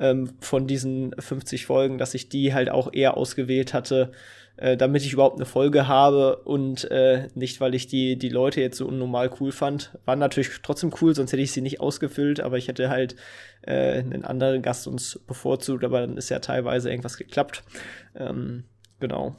ähm, 0.00 0.30
von 0.40 0.66
diesen 0.66 1.14
50 1.16 1.64
Folgen, 1.64 1.98
dass 1.98 2.14
ich 2.14 2.28
die 2.28 2.52
halt 2.52 2.70
auch 2.70 2.92
eher 2.92 3.16
ausgewählt 3.16 3.72
hatte, 3.72 4.10
äh, 4.56 4.76
damit 4.76 5.04
ich 5.04 5.12
überhaupt 5.12 5.36
eine 5.36 5.46
Folge 5.46 5.86
habe 5.86 6.38
und 6.38 6.90
äh, 6.90 7.28
nicht, 7.34 7.60
weil 7.60 7.76
ich 7.76 7.86
die, 7.86 8.18
die 8.18 8.28
Leute 8.28 8.60
jetzt 8.60 8.78
so 8.78 8.86
unnormal 8.86 9.30
cool 9.38 9.52
fand. 9.52 9.96
War 10.06 10.16
natürlich 10.16 10.50
trotzdem 10.64 10.92
cool, 11.00 11.14
sonst 11.14 11.32
hätte 11.32 11.42
ich 11.42 11.52
sie 11.52 11.60
nicht 11.60 11.78
ausgefüllt, 11.78 12.40
aber 12.40 12.58
ich 12.58 12.66
hätte 12.66 12.88
halt 12.88 13.14
äh, 13.62 13.98
einen 14.00 14.24
anderen 14.24 14.60
Gast 14.60 14.88
uns 14.88 15.20
bevorzugt, 15.24 15.84
aber 15.84 16.00
dann 16.00 16.16
ist 16.16 16.30
ja 16.30 16.40
teilweise 16.40 16.90
irgendwas 16.90 17.16
geklappt. 17.16 17.62
Ähm, 18.16 18.64
genau. 18.98 19.36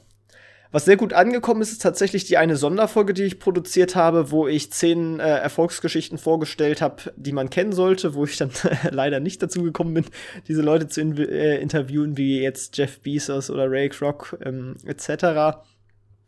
Was 0.70 0.84
sehr 0.84 0.98
gut 0.98 1.14
angekommen 1.14 1.62
ist, 1.62 1.72
ist 1.72 1.82
tatsächlich 1.82 2.26
die 2.26 2.36
eine 2.36 2.56
Sonderfolge, 2.56 3.14
die 3.14 3.22
ich 3.22 3.38
produziert 3.38 3.96
habe, 3.96 4.30
wo 4.30 4.46
ich 4.46 4.70
zehn 4.70 5.18
äh, 5.18 5.22
Erfolgsgeschichten 5.22 6.18
vorgestellt 6.18 6.82
habe, 6.82 7.14
die 7.16 7.32
man 7.32 7.48
kennen 7.48 7.72
sollte, 7.72 8.14
wo 8.14 8.24
ich 8.24 8.36
dann 8.36 8.50
leider 8.90 9.18
nicht 9.18 9.42
dazu 9.42 9.62
gekommen 9.62 9.94
bin, 9.94 10.04
diese 10.46 10.60
Leute 10.60 10.86
zu 10.88 11.00
in 11.00 11.16
äh, 11.16 11.56
interviewen, 11.56 12.18
wie 12.18 12.40
jetzt 12.40 12.76
Jeff 12.76 13.00
Bezos 13.00 13.48
oder 13.48 13.70
Ray 13.70 13.88
Kroc 13.88 14.36
ähm, 14.44 14.76
etc. 14.84 15.58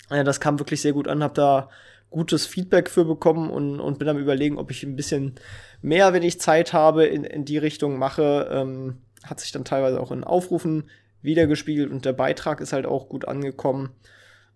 Äh, 0.09 0.25
das 0.25 0.41
kam 0.41 0.59
wirklich 0.59 0.81
sehr 0.81 0.95
gut 0.95 1.07
an, 1.07 1.23
habe 1.23 1.35
da 1.35 1.69
gutes 2.09 2.47
Feedback 2.47 2.89
für 2.89 3.05
bekommen 3.05 3.51
und, 3.51 3.79
und 3.79 3.99
bin 3.99 4.09
am 4.09 4.19
überlegen, 4.19 4.59
ob 4.59 4.71
ich 4.71 4.83
ein 4.83 4.97
bisschen 4.97 5.35
mehr, 5.83 6.13
wenn 6.13 6.23
ich 6.23 6.41
Zeit 6.41 6.73
habe, 6.73 7.05
in, 7.07 7.25
in 7.25 7.45
die 7.45 7.59
Richtung 7.59 7.99
mache. 7.99 8.49
Ähm, 8.51 8.99
hat 9.23 9.41
sich 9.41 9.53
dann 9.53 9.67
teilweise 9.67 10.01
auch 10.01 10.13
in 10.13 10.25
Aufrufen 10.25 10.89
wiedergespiegelt 11.23 11.91
und 11.91 12.07
der 12.07 12.15
Beitrag 12.15 12.63
ist 12.63 12.73
halt 12.73 12.87
auch 12.87 13.09
gut 13.09 13.29
angekommen. 13.29 13.91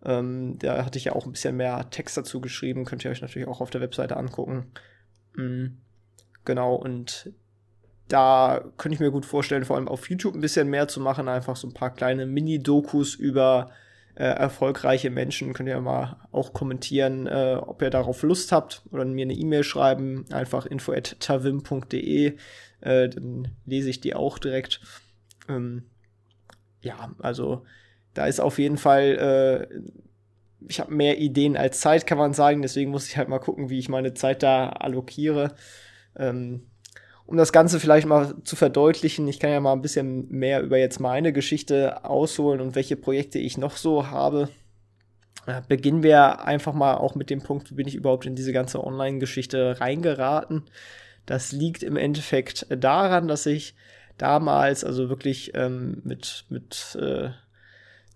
Ähm, 0.05 0.59
da 0.59 0.85
hatte 0.85 0.99
ich 0.99 1.05
ja 1.05 1.13
auch 1.13 1.27
ein 1.27 1.33
bisschen 1.33 1.57
mehr 1.57 1.89
Text 1.91 2.17
dazu 2.17 2.41
geschrieben, 2.41 2.85
könnt 2.85 3.05
ihr 3.05 3.11
euch 3.11 3.23
natürlich 3.23 3.49
auch 3.49 3.61
auf 3.61 3.71
der 3.71 3.81
Webseite 3.81 4.17
angucken. 4.17 4.73
Mhm. 5.35 5.79
Genau, 6.45 6.75
und 6.75 7.33
da 8.09 8.63
könnte 8.77 8.95
ich 8.95 9.01
mir 9.01 9.11
gut 9.11 9.25
vorstellen, 9.25 9.65
vor 9.65 9.77
allem 9.77 9.89
auf 9.89 10.11
YouTube 10.11 10.35
ein 10.35 10.41
bisschen 10.41 10.69
mehr 10.69 10.89
zu 10.89 11.01
machen, 11.01 11.29
einfach 11.29 11.57
so 11.57 11.67
ein 11.67 11.75
paar 11.75 11.95
kleine 11.95 12.27
Mini-Dokus 12.27 13.15
über 13.15 13.71
äh, 14.15 14.25
erfolgreiche 14.25 15.11
Menschen. 15.11 15.55
Könnt 15.55 15.69
ihr 15.69 15.81
mal 15.81 16.17
auch 16.31 16.53
kommentieren, 16.53 17.27
äh, 17.27 17.57
ob 17.61 17.81
ihr 17.81 17.91
darauf 17.91 18.23
Lust 18.23 18.53
habt 18.53 18.83
oder 18.91 19.05
mir 19.05 19.25
eine 19.25 19.35
E-Mail 19.35 19.65
schreiben, 19.65 20.27
einfach 20.31 20.67
info.tavim.de, 20.67 22.37
äh, 22.81 23.09
dann 23.09 23.49
lese 23.65 23.91
ich 23.91 24.01
die 24.01 24.15
auch 24.15 24.39
direkt. 24.39 24.81
Ähm, 25.49 25.85
ja, 26.83 27.15
also 27.21 27.65
da 28.15 28.27
ist 28.27 28.41
auf 28.41 28.59
jeden 28.59 28.79
Fall, 28.79 29.69
äh, 29.71 29.81
ich 30.69 30.81
habe 30.81 30.95
mehr 30.95 31.19
Ideen 31.19 31.57
als 31.57 31.81
Zeit, 31.81 32.07
kann 32.07 32.19
man 32.19 32.33
sagen. 32.33 32.63
Deswegen 32.63 32.91
muss 32.91 33.09
ich 33.09 33.17
halt 33.17 33.29
mal 33.29 33.39
gucken, 33.39 33.71
wie 33.71 33.79
ich 33.79 33.89
meine 33.89 34.15
Zeit 34.15 34.43
da 34.43 34.71
allokiere. 34.71 35.55
Ähm, 36.17 36.63
um 37.27 37.37
das 37.37 37.53
Ganze 37.53 37.81
vielleicht 37.81 38.07
mal 38.07 38.35
zu 38.45 38.55
verdeutlichen, 38.55 39.27
ich 39.29 39.41
kann 39.41 39.51
ja 39.51 39.61
mal 39.61 39.73
ein 39.73 39.83
bisschen 39.83 40.29
mehr 40.29 40.63
über 40.63 40.79
jetzt 40.79 41.01
meine 41.01 41.33
Geschichte 41.33 42.05
ausholen 42.05 42.61
und 42.61 42.75
welche 42.75 42.97
Projekte 42.97 43.39
ich 43.39 43.59
noch 43.59 43.77
so 43.77 44.11
habe. 44.11 44.49
Äh, 45.47 45.63
beginnen 45.67 46.03
wir 46.03 46.45
einfach 46.45 46.75
mal 46.75 46.95
auch 46.95 47.15
mit 47.15 47.31
dem 47.31 47.43
Punkt, 47.43 47.71
wie 47.71 47.75
bin 47.75 47.89
ich 47.89 47.95
überhaupt 47.95 48.27
in 48.27 48.35
diese 48.35 48.53
ganze 48.53 48.83
Online-Geschichte 48.83 49.81
reingeraten. 49.81 50.65
Das 51.27 51.53
liegt 51.53 51.83
im 51.83 51.97
Endeffekt 51.97 52.67
daran, 52.71 53.29
dass 53.29 53.47
ich 53.47 53.75
damals, 54.19 54.85
also 54.85 55.09
wirklich 55.09 55.53
ähm, 55.55 56.03
mit, 56.05 56.45
mit 56.51 56.97
äh, 57.01 57.31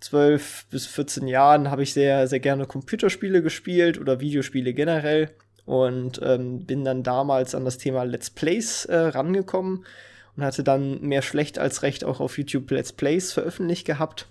12 0.01 0.65
bis 0.69 0.85
14 0.87 1.27
Jahren 1.27 1.69
habe 1.69 1.83
ich 1.83 1.93
sehr, 1.93 2.27
sehr 2.27 2.39
gerne 2.39 2.65
Computerspiele 2.65 3.41
gespielt 3.41 3.99
oder 3.99 4.19
Videospiele 4.19 4.73
generell 4.73 5.31
und 5.65 6.19
ähm, 6.23 6.65
bin 6.65 6.85
dann 6.85 7.03
damals 7.03 7.53
an 7.53 7.65
das 7.65 7.77
Thema 7.77 8.03
Let's 8.03 8.29
Plays 8.29 8.85
äh, 8.85 8.95
rangekommen 8.95 9.85
und 10.35 10.43
hatte 10.43 10.63
dann 10.63 11.01
mehr 11.01 11.21
schlecht 11.21 11.59
als 11.59 11.83
recht 11.83 12.03
auch 12.03 12.19
auf 12.19 12.37
YouTube 12.37 12.71
Let's 12.71 12.93
Plays 12.93 13.33
veröffentlicht 13.33 13.85
gehabt. 13.85 14.27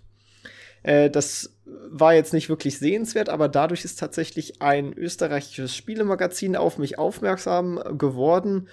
Äh, 0.82 1.10
das 1.10 1.54
war 1.90 2.14
jetzt 2.14 2.32
nicht 2.32 2.48
wirklich 2.48 2.78
sehenswert, 2.78 3.28
aber 3.28 3.48
dadurch 3.48 3.84
ist 3.84 3.98
tatsächlich 3.98 4.62
ein 4.62 4.92
österreichisches 4.94 5.76
Spielemagazin 5.76 6.56
auf 6.56 6.78
mich 6.78 6.98
aufmerksam 6.98 7.80
geworden 7.98 8.68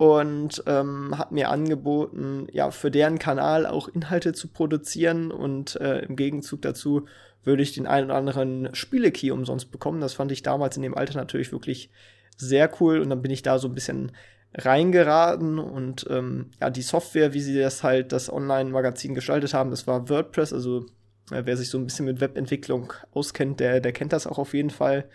und 0.00 0.62
ähm, 0.66 1.18
hat 1.18 1.30
mir 1.30 1.50
angeboten, 1.50 2.46
ja, 2.50 2.70
für 2.70 2.90
deren 2.90 3.18
Kanal 3.18 3.66
auch 3.66 3.86
Inhalte 3.86 4.32
zu 4.32 4.48
produzieren 4.48 5.30
und 5.30 5.78
äh, 5.78 5.98
im 6.06 6.16
Gegenzug 6.16 6.62
dazu 6.62 7.06
würde 7.44 7.62
ich 7.62 7.74
den 7.74 7.86
einen 7.86 8.06
oder 8.06 8.16
anderen 8.16 8.74
Spielekey 8.74 9.30
umsonst 9.30 9.70
bekommen. 9.70 10.00
Das 10.00 10.14
fand 10.14 10.32
ich 10.32 10.42
damals 10.42 10.78
in 10.78 10.82
dem 10.82 10.96
Alter 10.96 11.18
natürlich 11.18 11.52
wirklich 11.52 11.90
sehr 12.34 12.70
cool 12.80 13.00
und 13.00 13.10
dann 13.10 13.20
bin 13.20 13.30
ich 13.30 13.42
da 13.42 13.58
so 13.58 13.68
ein 13.68 13.74
bisschen 13.74 14.12
reingeraten 14.54 15.58
und 15.58 16.06
ähm, 16.08 16.46
ja, 16.58 16.70
die 16.70 16.80
Software, 16.80 17.34
wie 17.34 17.42
sie 17.42 17.58
das 17.58 17.82
halt, 17.82 18.12
das 18.12 18.32
Online-Magazin 18.32 19.14
gestaltet 19.14 19.52
haben, 19.52 19.68
das 19.68 19.86
war 19.86 20.08
WordPress, 20.08 20.54
also 20.54 20.86
äh, 21.30 21.42
wer 21.44 21.58
sich 21.58 21.68
so 21.68 21.76
ein 21.76 21.84
bisschen 21.84 22.06
mit 22.06 22.22
Webentwicklung 22.22 22.94
auskennt, 23.12 23.60
der, 23.60 23.80
der 23.80 23.92
kennt 23.92 24.14
das 24.14 24.26
auch 24.26 24.38
auf 24.38 24.54
jeden 24.54 24.70
Fall. 24.70 25.10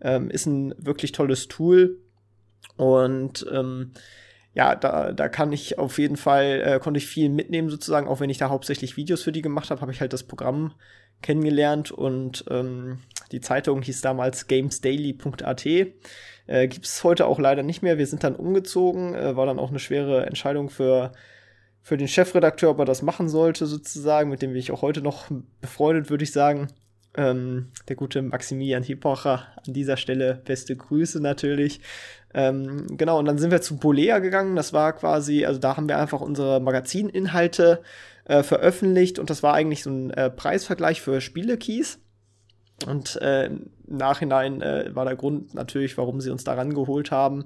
Ähm, 0.00 0.28
ist 0.28 0.46
ein 0.46 0.74
wirklich 0.76 1.12
tolles 1.12 1.46
Tool 1.46 2.00
und 2.76 3.46
ähm, 3.52 3.92
ja, 4.54 4.76
da, 4.76 5.12
da 5.12 5.28
kann 5.28 5.52
ich 5.52 5.78
auf 5.78 5.98
jeden 5.98 6.16
Fall, 6.16 6.62
äh, 6.64 6.78
konnte 6.78 6.98
ich 6.98 7.06
viel 7.06 7.28
mitnehmen 7.28 7.70
sozusagen, 7.70 8.06
auch 8.06 8.20
wenn 8.20 8.30
ich 8.30 8.38
da 8.38 8.48
hauptsächlich 8.48 8.96
Videos 8.96 9.22
für 9.22 9.32
die 9.32 9.42
gemacht 9.42 9.70
habe, 9.70 9.80
habe 9.80 9.92
ich 9.92 10.00
halt 10.00 10.12
das 10.12 10.22
Programm 10.22 10.74
kennengelernt 11.22 11.90
und 11.90 12.44
ähm, 12.50 12.98
die 13.32 13.40
Zeitung 13.40 13.82
hieß 13.82 14.00
damals 14.00 14.46
gamesdaily.at. 14.46 15.66
Äh, 15.66 16.68
Gibt 16.68 16.84
es 16.84 17.02
heute 17.02 17.26
auch 17.26 17.40
leider 17.40 17.62
nicht 17.62 17.82
mehr. 17.82 17.98
Wir 17.98 18.06
sind 18.06 18.22
dann 18.22 18.36
umgezogen, 18.36 19.14
äh, 19.14 19.34
war 19.34 19.46
dann 19.46 19.58
auch 19.58 19.70
eine 19.70 19.78
schwere 19.78 20.26
Entscheidung 20.26 20.68
für, 20.68 21.12
für 21.82 21.96
den 21.96 22.08
Chefredakteur, 22.08 22.70
ob 22.70 22.78
er 22.78 22.84
das 22.84 23.02
machen 23.02 23.28
sollte, 23.28 23.66
sozusagen, 23.66 24.30
mit 24.30 24.42
dem 24.42 24.50
bin 24.50 24.60
ich 24.60 24.70
auch 24.70 24.82
heute 24.82 25.00
noch 25.00 25.30
befreundet, 25.60 26.10
würde 26.10 26.24
ich 26.24 26.32
sagen. 26.32 26.68
Ähm, 27.16 27.68
der 27.88 27.96
gute 27.96 28.22
Maximilian 28.22 28.82
Hippocher 28.82 29.46
an 29.66 29.72
dieser 29.72 29.96
Stelle 29.96 30.42
beste 30.44 30.74
Grüße 30.74 31.20
natürlich. 31.20 31.80
Ähm, 32.34 32.88
genau, 32.96 33.20
und 33.20 33.26
dann 33.26 33.38
sind 33.38 33.52
wir 33.52 33.62
zu 33.62 33.76
Bolea 33.76 34.18
gegangen. 34.18 34.56
Das 34.56 34.72
war 34.72 34.92
quasi, 34.92 35.44
also 35.44 35.60
da 35.60 35.76
haben 35.76 35.88
wir 35.88 35.98
einfach 35.98 36.20
unsere 36.20 36.60
Magazininhalte 36.60 37.82
äh, 38.24 38.42
veröffentlicht 38.42 39.18
und 39.18 39.30
das 39.30 39.42
war 39.42 39.54
eigentlich 39.54 39.84
so 39.84 39.90
ein 39.90 40.10
äh, 40.10 40.30
Preisvergleich 40.30 41.00
für 41.00 41.20
Spielekeys. 41.20 42.00
Und 42.86 43.16
äh, 43.22 43.46
im 43.46 43.70
Nachhinein 43.86 44.60
äh, 44.60 44.90
war 44.94 45.04
der 45.04 45.14
Grund 45.14 45.54
natürlich, 45.54 45.96
warum 45.96 46.20
sie 46.20 46.30
uns 46.30 46.42
daran 46.42 46.74
geholt 46.74 47.12
haben, 47.12 47.44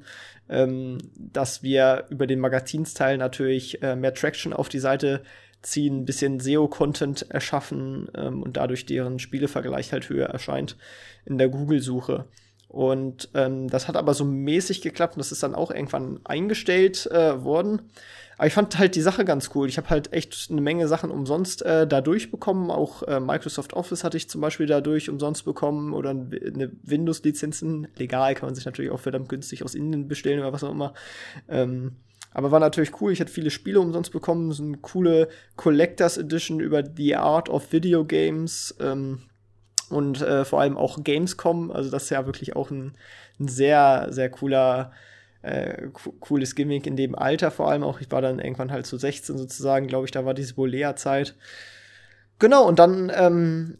ähm, 0.49 0.99
dass 1.17 1.63
wir 1.63 2.07
über 2.09 2.27
den 2.27 2.41
Magazinsteil 2.41 3.19
natürlich 3.19 3.83
äh, 3.83 3.95
mehr 3.95 4.15
Traction 4.15 4.55
auf 4.55 4.71
die 4.71 4.79
Seite 4.79 5.23
ziehen, 5.63 5.99
ein 5.99 6.05
bisschen 6.05 6.41
SEO-Content 6.41 7.31
erschaffen 7.31 8.09
ähm, 8.15 8.43
und 8.43 8.57
dadurch 8.57 8.87
deren 8.87 9.19
Spielevergleich 9.19 9.93
halt 9.93 10.09
höher 10.09 10.29
erscheint 10.29 10.77
in 11.25 11.39
der 11.39 11.49
Google-Suche. 11.49 12.27
Und 12.69 13.31
ähm, 13.33 13.69
das 13.69 13.89
hat 13.89 13.97
aber 13.97 14.13
so 14.13 14.27
mäßig 14.27 14.83
geklappt 14.83 15.17
und 15.17 15.21
das 15.21 15.33
ist 15.33 15.43
dann 15.43 15.55
auch 15.55 15.71
irgendwann 15.71 16.21
eingestellt 16.25 17.07
äh, 17.11 17.43
worden. 17.43 17.91
Aber 18.37 18.47
ich 18.47 18.53
fand 18.53 18.79
halt 18.79 18.95
die 18.95 19.01
Sache 19.01 19.25
ganz 19.25 19.51
cool. 19.55 19.69
Ich 19.69 19.79
habe 19.79 19.89
halt 19.89 20.13
echt 20.13 20.49
eine 20.51 20.61
Menge 20.61 20.87
Sachen 20.87 21.11
umsonst 21.11 21.63
äh, 21.63 21.87
dadurch 21.87 22.31
bekommen. 22.31 22.71
Auch 22.71 23.03
äh, 23.03 23.21
Microsoft 23.21 23.73
Office 23.73 24.05
hatte 24.05 24.19
ich 24.19 24.29
zum 24.29 24.43
Beispiel 24.43 24.67
dadurch 24.67 25.09
umsonst 25.09 25.45
bekommen 25.45 25.95
oder 25.95 26.11
eine 26.11 26.71
Windows-Lizenzen. 26.85 27.89
Legal 27.97 28.35
kann 28.35 28.49
man 28.49 28.55
sich 28.55 28.67
natürlich 28.67 28.93
auch 28.93 29.01
verdammt 29.01 29.29
günstig 29.31 29.65
aus 29.65 29.75
Indien 29.75 30.07
bestellen 30.07 30.39
oder 30.39 30.53
was 30.53 30.63
auch 30.63 30.71
immer. 30.71 30.93
Ähm, 31.49 31.97
aber 32.33 32.51
war 32.51 32.61
natürlich 32.61 33.01
cool. 33.01 33.13
Ich 33.13 33.21
hatte 33.21 33.33
viele 33.33 33.51
Spiele 33.51 33.81
umsonst 33.81 34.13
bekommen. 34.13 34.53
So 34.53 34.63
eine 34.63 34.77
coole 34.79 35.29
Collectors 35.57 36.19
Edition 36.19 36.61
über 36.61 36.83
The 36.85 37.17
Art 37.17 37.49
of 37.49 37.73
Video 37.73 38.05
Games. 38.05 38.75
Ähm, 38.81 39.23
und 39.91 40.21
äh, 40.21 40.45
vor 40.45 40.61
allem 40.61 40.77
auch 40.77 41.03
Gamescom. 41.03 41.71
Also 41.71 41.91
das 41.91 42.05
ist 42.05 42.11
ja 42.11 42.27
wirklich 42.27 42.57
auch 42.57 42.71
ein, 42.71 42.95
ein 43.41 43.49
sehr, 43.49 44.09
sehr 44.11 44.31
cooler, 44.31 44.93
äh, 45.43 45.89
cooles 46.21 46.55
Gimmick 46.55 46.87
in 46.87 46.97
dem 46.97 47.15
Alter 47.15 47.51
vor 47.51 47.71
allem 47.71 47.83
auch. 47.83 48.01
Ich 48.01 48.11
war 48.11 48.21
dann 48.21 48.39
irgendwann 48.39 48.71
halt 48.71 48.87
so 48.87 48.99
16 48.99 49.39
sozusagen, 49.39 49.87
glaube 49.87 50.05
ich, 50.05 50.11
da 50.11 50.25
war 50.25 50.35
diese 50.35 50.55
Bolea-Zeit. 50.55 51.35
Genau, 52.39 52.69
und 52.69 52.79
dann 52.79 53.11
ähm, 53.15 53.79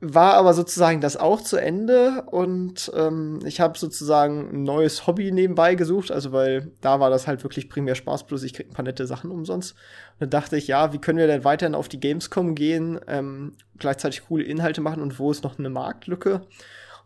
war 0.00 0.34
aber 0.34 0.54
sozusagen 0.54 1.00
das 1.00 1.16
auch 1.16 1.40
zu 1.40 1.56
Ende 1.56 2.22
und 2.26 2.92
ähm, 2.94 3.40
ich 3.44 3.60
habe 3.60 3.76
sozusagen 3.76 4.48
ein 4.52 4.62
neues 4.62 5.08
Hobby 5.08 5.32
nebenbei 5.32 5.74
gesucht, 5.74 6.12
also 6.12 6.30
weil 6.30 6.70
da 6.80 7.00
war 7.00 7.10
das 7.10 7.26
halt 7.26 7.42
wirklich 7.42 7.68
primär 7.68 7.96
Spaß, 7.96 8.26
plus 8.26 8.44
ich 8.44 8.54
krieg 8.54 8.68
ein 8.68 8.74
paar 8.74 8.84
nette 8.84 9.08
Sachen 9.08 9.32
umsonst. 9.32 9.72
Und 9.72 10.20
dann 10.20 10.30
dachte 10.30 10.56
ich, 10.56 10.68
ja, 10.68 10.92
wie 10.92 10.98
können 10.98 11.18
wir 11.18 11.26
denn 11.26 11.44
weiterhin 11.44 11.74
auf 11.74 11.88
die 11.88 11.98
Gamescom 11.98 12.54
gehen, 12.54 13.00
ähm, 13.08 13.54
gleichzeitig 13.78 14.26
coole 14.28 14.44
Inhalte 14.44 14.80
machen 14.80 15.02
und 15.02 15.18
wo 15.18 15.32
ist 15.32 15.42
noch 15.42 15.58
eine 15.58 15.70
Marktlücke? 15.70 16.42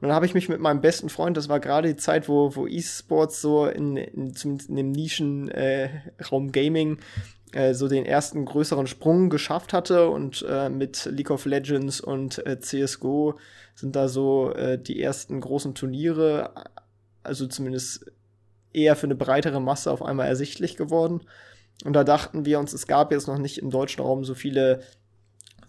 Und 0.02 0.08
dann 0.08 0.12
habe 0.12 0.26
ich 0.26 0.34
mich 0.34 0.50
mit 0.50 0.60
meinem 0.60 0.80
besten 0.82 1.08
Freund, 1.08 1.36
das 1.36 1.48
war 1.48 1.60
gerade 1.60 1.88
die 1.88 1.96
Zeit, 1.96 2.28
wo, 2.28 2.54
wo 2.56 2.66
E-Sports 2.66 3.40
so 3.40 3.66
in, 3.66 3.96
in, 3.96 4.34
in 4.34 4.76
dem 4.76 4.90
Nischenraum 4.90 6.48
äh, 6.48 6.50
Gaming 6.50 6.98
äh, 7.52 7.74
so 7.74 7.88
den 7.88 8.06
ersten 8.06 8.44
größeren 8.44 8.86
Sprung 8.86 9.30
geschafft 9.30 9.72
hatte 9.72 10.08
und 10.08 10.44
äh, 10.48 10.68
mit 10.68 11.04
League 11.06 11.30
of 11.30 11.44
Legends 11.44 12.00
und 12.00 12.44
äh, 12.46 12.58
CSGO 12.58 13.38
sind 13.74 13.96
da 13.96 14.08
so 14.08 14.52
äh, 14.52 14.78
die 14.78 15.00
ersten 15.00 15.40
großen 15.40 15.74
Turniere, 15.74 16.50
also 17.22 17.46
zumindest 17.46 18.06
eher 18.72 18.96
für 18.96 19.06
eine 19.06 19.14
breitere 19.14 19.60
Masse 19.60 19.90
auf 19.90 20.02
einmal 20.02 20.28
ersichtlich 20.28 20.76
geworden. 20.76 21.22
Und 21.84 21.94
da 21.94 22.04
dachten 22.04 22.44
wir 22.44 22.58
uns, 22.58 22.72
es 22.72 22.86
gab 22.86 23.12
jetzt 23.12 23.26
noch 23.26 23.38
nicht 23.38 23.58
im 23.58 23.70
deutschen 23.70 24.02
Raum 24.02 24.24
so 24.24 24.34
viele 24.34 24.80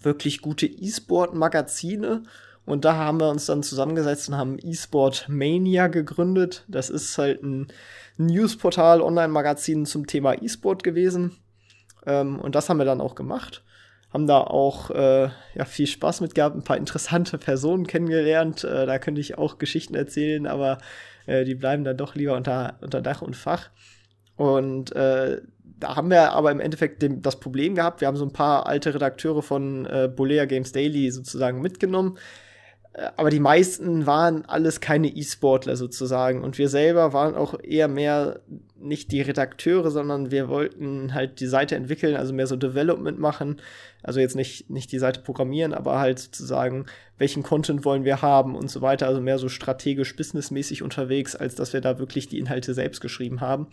wirklich 0.02 0.42
gute 0.42 0.68
E-Sport-Magazine. 0.68 2.24
Und 2.66 2.86
da 2.86 2.96
haben 2.96 3.20
wir 3.20 3.30
uns 3.30 3.46
dann 3.46 3.64
zusammengesetzt 3.64 4.30
und 4.30 4.38
haben 4.38 4.58
E-Sport 4.62 5.28
Mania 5.28 5.88
gegründet. 5.88 6.64
Das 6.68 6.90
ist 6.90 7.18
halt 7.18 7.44
ein 7.44 7.68
Newsportal, 8.18 9.02
Online-Magazin 9.02 9.86
zum 9.86 10.08
Thema 10.08 10.42
E-Sport 10.42 10.84
gewesen. 10.84 11.43
Ähm, 12.06 12.40
und 12.40 12.56
das 12.56 12.70
haben 12.70 12.78
wir 12.78 12.86
dann 12.86 13.02
auch 13.02 13.16
gemacht. 13.16 13.64
Haben 14.12 14.28
da 14.28 14.42
auch 14.42 14.92
äh, 14.92 15.30
ja, 15.56 15.66
viel 15.66 15.88
Spaß 15.88 16.22
mit 16.22 16.36
gehabt, 16.36 16.56
ein 16.56 16.64
paar 16.64 16.78
interessante 16.78 17.38
Personen 17.38 17.88
kennengelernt. 17.88 18.64
Äh, 18.64 18.86
da 18.86 19.00
könnte 19.00 19.22
ich 19.22 19.38
auch 19.38 19.58
Geschichten 19.58 19.96
erzählen, 19.96 20.46
aber 20.46 20.78
äh, 21.26 21.46
die 21.46 21.56
bleiben 21.56 21.84
dann 21.84 21.98
doch 21.98 22.16
lieber 22.16 22.36
unter, 22.36 22.78
unter 22.82 23.02
Dach 23.02 23.22
und 23.22 23.36
Fach. 23.36 23.70
Und 24.36 24.96
äh, 24.96 25.42
da 25.80 25.96
haben 25.96 26.10
wir 26.10 26.32
aber 26.34 26.52
im 26.52 26.60
Endeffekt 26.60 27.02
dem, 27.02 27.22
das 27.22 27.40
Problem 27.40 27.76
gehabt, 27.76 28.02
wir 28.02 28.08
haben 28.08 28.18
so 28.18 28.26
ein 28.26 28.34
paar 28.34 28.68
alte 28.68 28.94
Redakteure 28.94 29.42
von 29.42 29.86
äh, 29.86 30.10
Bolea 30.14 30.46
Games 30.46 30.72
Daily 30.72 31.12
sozusagen 31.12 31.62
mitgenommen, 31.62 32.18
aber 33.18 33.32
die 33.32 33.40
meisten 33.40 34.06
waren 34.06 34.46
alles 34.46 34.80
keine 34.80 35.08
E-Sportler 35.08 35.76
sozusagen. 35.76 36.44
Und 36.44 36.60
wir 36.60 36.70
selber 36.70 37.12
waren 37.12 37.36
auch 37.36 37.60
eher 37.60 37.88
mehr 37.88 38.42
nicht 38.80 39.12
die 39.12 39.22
Redakteure, 39.22 39.90
sondern 39.90 40.30
wir 40.30 40.48
wollten 40.48 41.14
halt 41.14 41.40
die 41.40 41.48
Seite 41.48 41.76
entwickeln, 41.76 42.16
also 42.16 42.34
mehr 42.34 42.46
so 42.46 42.56
Development 42.56 43.18
machen. 43.18 43.62
Also 44.04 44.20
jetzt 44.20 44.36
nicht, 44.36 44.70
nicht 44.70 44.92
die 44.92 45.00
Seite 45.00 45.22
programmieren, 45.22 45.74
aber 45.74 46.00
halt 46.00 46.20
sozusagen, 46.20 46.86
welchen 47.18 47.42
Content 47.42 47.84
wollen 47.84 48.04
wir 48.04 48.22
haben 48.22 48.56
und 48.56 48.70
so 48.70 48.82
weiter. 48.82 49.08
Also 49.08 49.22
mehr 49.22 49.40
so 49.40 49.50
strategisch, 49.50 50.16
businessmäßig 50.16 50.84
unterwegs, 50.84 51.36
als 51.36 51.56
dass 51.56 51.74
wir 51.74 51.82
da 51.82 51.98
wirklich 51.98 52.28
die 52.28 52.38
Inhalte 52.38 52.76
selbst 52.76 53.02
geschrieben 53.02 53.42
haben. 53.42 53.68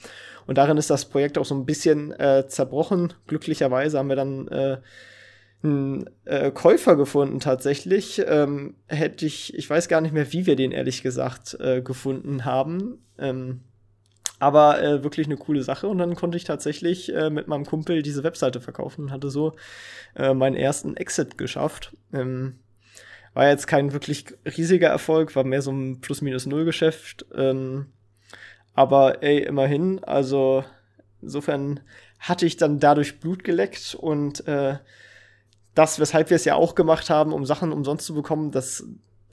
Und 0.47 0.57
darin 0.57 0.79
ist 0.79 0.89
das 0.89 1.05
Projekt 1.05 1.37
auch 1.37 1.45
so 1.45 1.55
ein 1.55 1.67
bisschen 1.67 2.13
äh, 2.13 2.47
zerbrochen. 2.47 3.13
Glücklicherweise 3.27 3.99
haben 3.99 4.09
wir 4.09 4.17
dann 4.17 4.49
äh, 4.49 4.79
einen 5.63 6.09
äh, 6.25 6.51
Käufer 6.51 6.97
gefunden 6.97 7.41
tatsächlich. 7.41 8.23
Ähm, 8.27 8.77
hätte 8.87 9.27
ich, 9.27 9.55
ich 9.55 9.69
weiß 9.69 9.89
gar 9.89 10.01
nicht 10.01 10.13
mehr, 10.13 10.33
wie 10.33 10.47
wir 10.47 10.57
den 10.57 10.73
ehrlich 10.73 11.03
gesagt 11.03 11.57
äh, 11.61 11.83
gefunden 11.83 12.45
haben. 12.45 12.99
Ähm, 13.19 13.61
aber 14.39 14.83
äh, 14.83 15.05
wirklich 15.05 15.27
eine 15.27 15.37
coole 15.37 15.63
Sache. 15.63 15.87
Und 15.87 15.99
dann 15.99 16.17
konnte 16.17 16.39
ich 16.39 16.45
tatsächlich 16.45 17.15
äh, 17.15 17.29
mit 17.29 17.47
meinem 17.47 17.67
Kumpel 17.67 18.03
diese 18.03 18.25
Webseite 18.25 18.61
verkaufen 18.61 19.03
und 19.05 19.11
hatte 19.11 19.31
so 19.31 19.55
äh, 20.17 20.33
meinen 20.33 20.57
ersten 20.57 20.97
Exit 20.97 21.37
geschafft. 21.37 21.95
Ähm, 22.13 22.59
war 23.35 23.49
jetzt 23.49 23.67
kein 23.67 23.93
wirklich 23.93 24.25
riesiger 24.57 24.89
Erfolg, 24.89 25.37
war 25.37 25.45
mehr 25.45 25.63
so 25.63 25.71
ein 25.71 26.01
Plus-Minus-Null-Geschäft. 26.01 27.27
Ähm, 27.37 27.87
aber 28.73 29.23
ey, 29.23 29.43
immerhin, 29.43 30.03
also 30.03 30.65
insofern 31.21 31.81
hatte 32.19 32.47
ich 32.47 32.57
dann 32.57 32.81
dadurch 32.81 33.21
Blut 33.21 33.45
geleckt 33.45 33.95
und 33.95 34.47
äh, 34.49 34.79
das, 35.81 35.99
weshalb 35.99 36.29
wir 36.29 36.37
es 36.37 36.45
ja 36.45 36.57
auch 36.57 36.75
gemacht 36.75 37.09
haben, 37.09 37.33
um 37.33 37.47
Sachen 37.47 37.73
umsonst 37.73 38.05
zu 38.05 38.13
bekommen, 38.13 38.51
das 38.51 38.85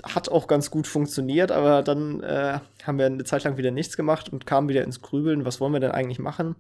hat 0.02 0.30
auch 0.30 0.48
ganz 0.48 0.72
gut 0.72 0.88
funktioniert, 0.88 1.52
aber 1.52 1.84
dann 1.84 2.24
äh, 2.24 2.60
haben 2.84 2.98
wir 2.98 3.06
eine 3.06 3.26
Zeit 3.26 3.44
lang 3.44 3.58
wieder 3.58 3.72
nichts 3.72 3.98
gemacht 3.98 4.32
und 4.32 4.46
kamen 4.46 4.70
wieder 4.70 4.86
ins 4.86 5.02
Grübeln, 5.02 5.44
was 5.44 5.60
wollen 5.60 5.74
wir 5.74 5.82
denn 5.82 5.92
eigentlich 5.92 6.20
machen? 6.20 6.56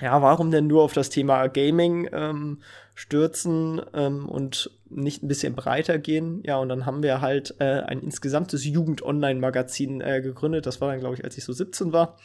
Ja, 0.00 0.20
warum 0.20 0.50
denn 0.50 0.66
nur 0.66 0.82
auf 0.82 0.94
das 0.94 1.10
Thema 1.10 1.46
Gaming 1.46 2.08
ähm, 2.12 2.58
stürzen 2.96 3.80
ähm, 3.94 4.28
und 4.28 4.72
nicht 4.90 5.22
ein 5.22 5.28
bisschen 5.28 5.54
breiter 5.54 5.98
gehen? 5.98 6.42
Ja, 6.44 6.56
und 6.56 6.68
dann 6.68 6.84
haben 6.84 7.04
wir 7.04 7.20
halt 7.20 7.54
äh, 7.60 7.82
ein 7.82 8.00
insgesamtes 8.00 8.64
Jugend-Online-Magazin 8.64 10.00
äh, 10.00 10.20
gegründet. 10.22 10.66
Das 10.66 10.80
war 10.80 10.90
dann, 10.90 10.98
glaube 10.98 11.14
ich, 11.14 11.24
als 11.24 11.38
ich 11.38 11.44
so 11.44 11.52
17 11.52 11.92
war. 11.92 12.16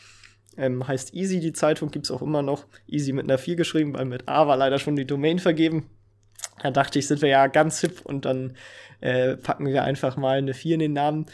Ähm, 0.58 0.88
heißt 0.88 1.14
Easy, 1.14 1.40
die 1.40 1.54
Zeitung 1.54 1.92
gibt 1.92 2.06
es 2.06 2.12
auch 2.12 2.24
immer 2.24 2.42
noch. 2.42 2.66
Easy 2.88 3.12
mit 3.12 3.26
einer 3.26 3.38
4 3.38 3.58
geschrieben, 3.58 3.94
weil 3.94 4.06
mit 4.06 4.28
A 4.28 4.48
war 4.48 4.58
leider 4.58 4.80
schon 4.80 4.96
die 4.96 5.06
Domain 5.06 5.38
vergeben. 5.38 5.90
Da 6.62 6.72
dachte 6.72 7.00
ich, 7.00 7.08
sind 7.08 7.22
wir 7.22 7.30
ja 7.30 7.48
ganz 7.48 7.80
hip 7.82 8.02
und 8.04 8.26
dann 8.26 8.56
äh, 9.02 9.36
packen 9.36 9.66
wir 9.66 9.84
einfach 9.84 10.18
mal 10.18 10.38
eine 10.38 10.54
4 10.54 10.76
in 10.76 10.80
den 10.80 10.94
Namen. 10.94 11.26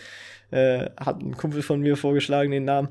Äh, 0.52 0.90
hat 1.00 1.22
ein 1.22 1.38
Kumpel 1.38 1.62
von 1.62 1.82
mir 1.82 1.98
vorgeschlagen, 1.98 2.52
den 2.52 2.66
Namen. 2.66 2.90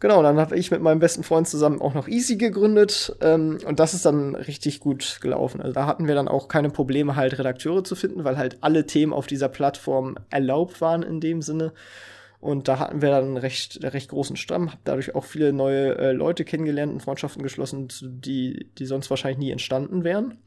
Genau, 0.00 0.22
dann 0.22 0.38
habe 0.38 0.56
ich 0.56 0.70
mit 0.70 0.80
meinem 0.80 1.00
besten 1.00 1.24
Freund 1.24 1.48
zusammen 1.48 1.80
auch 1.80 1.92
noch 1.92 2.06
Easy 2.06 2.36
gegründet 2.36 3.16
ähm, 3.20 3.58
und 3.66 3.80
das 3.80 3.94
ist 3.94 4.06
dann 4.06 4.36
richtig 4.36 4.78
gut 4.78 5.18
gelaufen. 5.20 5.60
Also 5.60 5.72
da 5.72 5.86
hatten 5.86 6.06
wir 6.06 6.14
dann 6.14 6.28
auch 6.28 6.46
keine 6.46 6.70
Probleme, 6.70 7.16
halt 7.16 7.36
Redakteure 7.36 7.82
zu 7.82 7.96
finden, 7.96 8.22
weil 8.22 8.38
halt 8.38 8.58
alle 8.60 8.86
Themen 8.86 9.12
auf 9.12 9.26
dieser 9.26 9.48
Plattform 9.48 10.16
erlaubt 10.30 10.80
waren 10.80 11.02
in 11.02 11.20
dem 11.20 11.42
Sinne. 11.42 11.72
Und 12.40 12.68
da 12.68 12.78
hatten 12.78 13.02
wir 13.02 13.10
dann 13.10 13.24
einen 13.24 13.36
recht, 13.36 13.80
recht 13.82 14.10
großen 14.10 14.36
Stamm, 14.36 14.70
habe 14.70 14.80
dadurch 14.84 15.16
auch 15.16 15.24
viele 15.24 15.52
neue 15.52 15.98
äh, 15.98 16.12
Leute 16.12 16.44
kennengelernt 16.44 16.92
und 16.92 17.00
Freundschaften 17.00 17.42
geschlossen, 17.42 17.88
die, 18.00 18.68
die 18.78 18.86
sonst 18.86 19.10
wahrscheinlich 19.10 19.38
nie 19.38 19.50
entstanden 19.50 20.04
wären. 20.04 20.38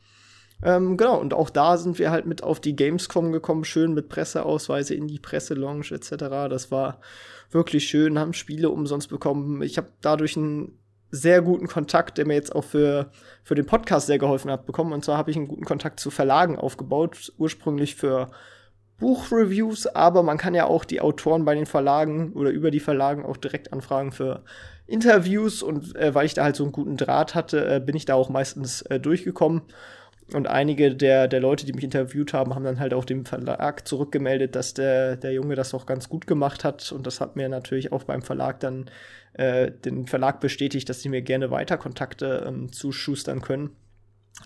Ähm, 0.63 0.97
genau, 0.97 1.19
und 1.19 1.33
auch 1.33 1.49
da 1.49 1.77
sind 1.77 1.97
wir 1.97 2.11
halt 2.11 2.25
mit 2.25 2.43
auf 2.43 2.59
die 2.59 2.75
Gamescom 2.75 3.31
gekommen, 3.31 3.63
schön 3.63 3.93
mit 3.93 4.09
Presseausweise 4.09 4.93
in 4.93 5.07
die 5.07 5.19
Presselounge 5.19 5.91
etc. 5.91 6.11
Das 6.49 6.71
war 6.71 6.99
wirklich 7.49 7.87
schön, 7.87 8.19
haben 8.19 8.33
Spiele 8.33 8.69
umsonst 8.69 9.09
bekommen. 9.09 9.61
Ich 9.63 9.77
habe 9.77 9.87
dadurch 10.01 10.35
ein 10.35 10.77
sehr 11.09 11.41
guten 11.41 11.67
Kontakt, 11.67 12.17
der 12.17 12.25
mir 12.25 12.35
jetzt 12.35 12.55
auch 12.55 12.63
für, 12.63 13.11
für 13.43 13.55
den 13.55 13.65
Podcast 13.65 14.07
sehr 14.07 14.19
geholfen 14.19 14.49
hat, 14.49 14.65
bekommen. 14.65 14.93
Und 14.93 15.03
zwar 15.03 15.17
habe 15.17 15.29
ich 15.29 15.37
einen 15.37 15.47
guten 15.47 15.65
Kontakt 15.65 15.99
zu 15.99 16.09
Verlagen 16.09 16.57
aufgebaut, 16.57 17.33
ursprünglich 17.37 17.95
für 17.95 18.31
Buchreviews, 18.97 19.87
aber 19.87 20.23
man 20.23 20.37
kann 20.37 20.53
ja 20.53 20.65
auch 20.65 20.85
die 20.85 21.01
Autoren 21.01 21.43
bei 21.43 21.55
den 21.55 21.65
Verlagen 21.65 22.33
oder 22.33 22.51
über 22.51 22.71
die 22.71 22.79
Verlagen 22.79 23.25
auch 23.25 23.35
direkt 23.35 23.73
anfragen 23.73 24.11
für 24.11 24.43
Interviews 24.85 25.63
und 25.63 25.95
äh, 25.95 26.13
weil 26.13 26.27
ich 26.27 26.35
da 26.35 26.43
halt 26.43 26.55
so 26.55 26.63
einen 26.63 26.71
guten 26.71 26.97
Draht 26.97 27.33
hatte, 27.33 27.65
äh, 27.65 27.79
bin 27.79 27.95
ich 27.95 28.05
da 28.05 28.13
auch 28.13 28.29
meistens 28.29 28.83
äh, 28.83 28.99
durchgekommen. 28.99 29.63
Und 30.33 30.47
einige 30.47 30.95
der, 30.95 31.27
der 31.27 31.41
Leute, 31.41 31.65
die 31.65 31.73
mich 31.73 31.83
interviewt 31.83 32.33
haben, 32.33 32.55
haben 32.55 32.63
dann 32.63 32.79
halt 32.79 32.93
auch 32.93 33.03
dem 33.03 33.25
Verlag 33.25 33.87
zurückgemeldet, 33.87 34.55
dass 34.55 34.73
der, 34.73 35.17
der 35.17 35.33
Junge 35.33 35.55
das 35.55 35.73
auch 35.73 35.85
ganz 35.85 36.07
gut 36.07 36.25
gemacht 36.25 36.63
hat. 36.63 36.91
Und 36.91 37.05
das 37.05 37.19
hat 37.19 37.35
mir 37.35 37.49
natürlich 37.49 37.91
auch 37.91 38.03
beim 38.03 38.21
Verlag 38.21 38.59
dann 38.61 38.89
äh, 39.33 39.71
den 39.71 40.07
Verlag 40.07 40.39
bestätigt, 40.39 40.87
dass 40.87 41.01
sie 41.01 41.09
mir 41.09 41.21
gerne 41.21 41.51
weiter 41.51 41.77
Kontakte 41.77 42.45
ähm, 42.47 42.71
zuschustern 42.71 43.41
können. 43.41 43.71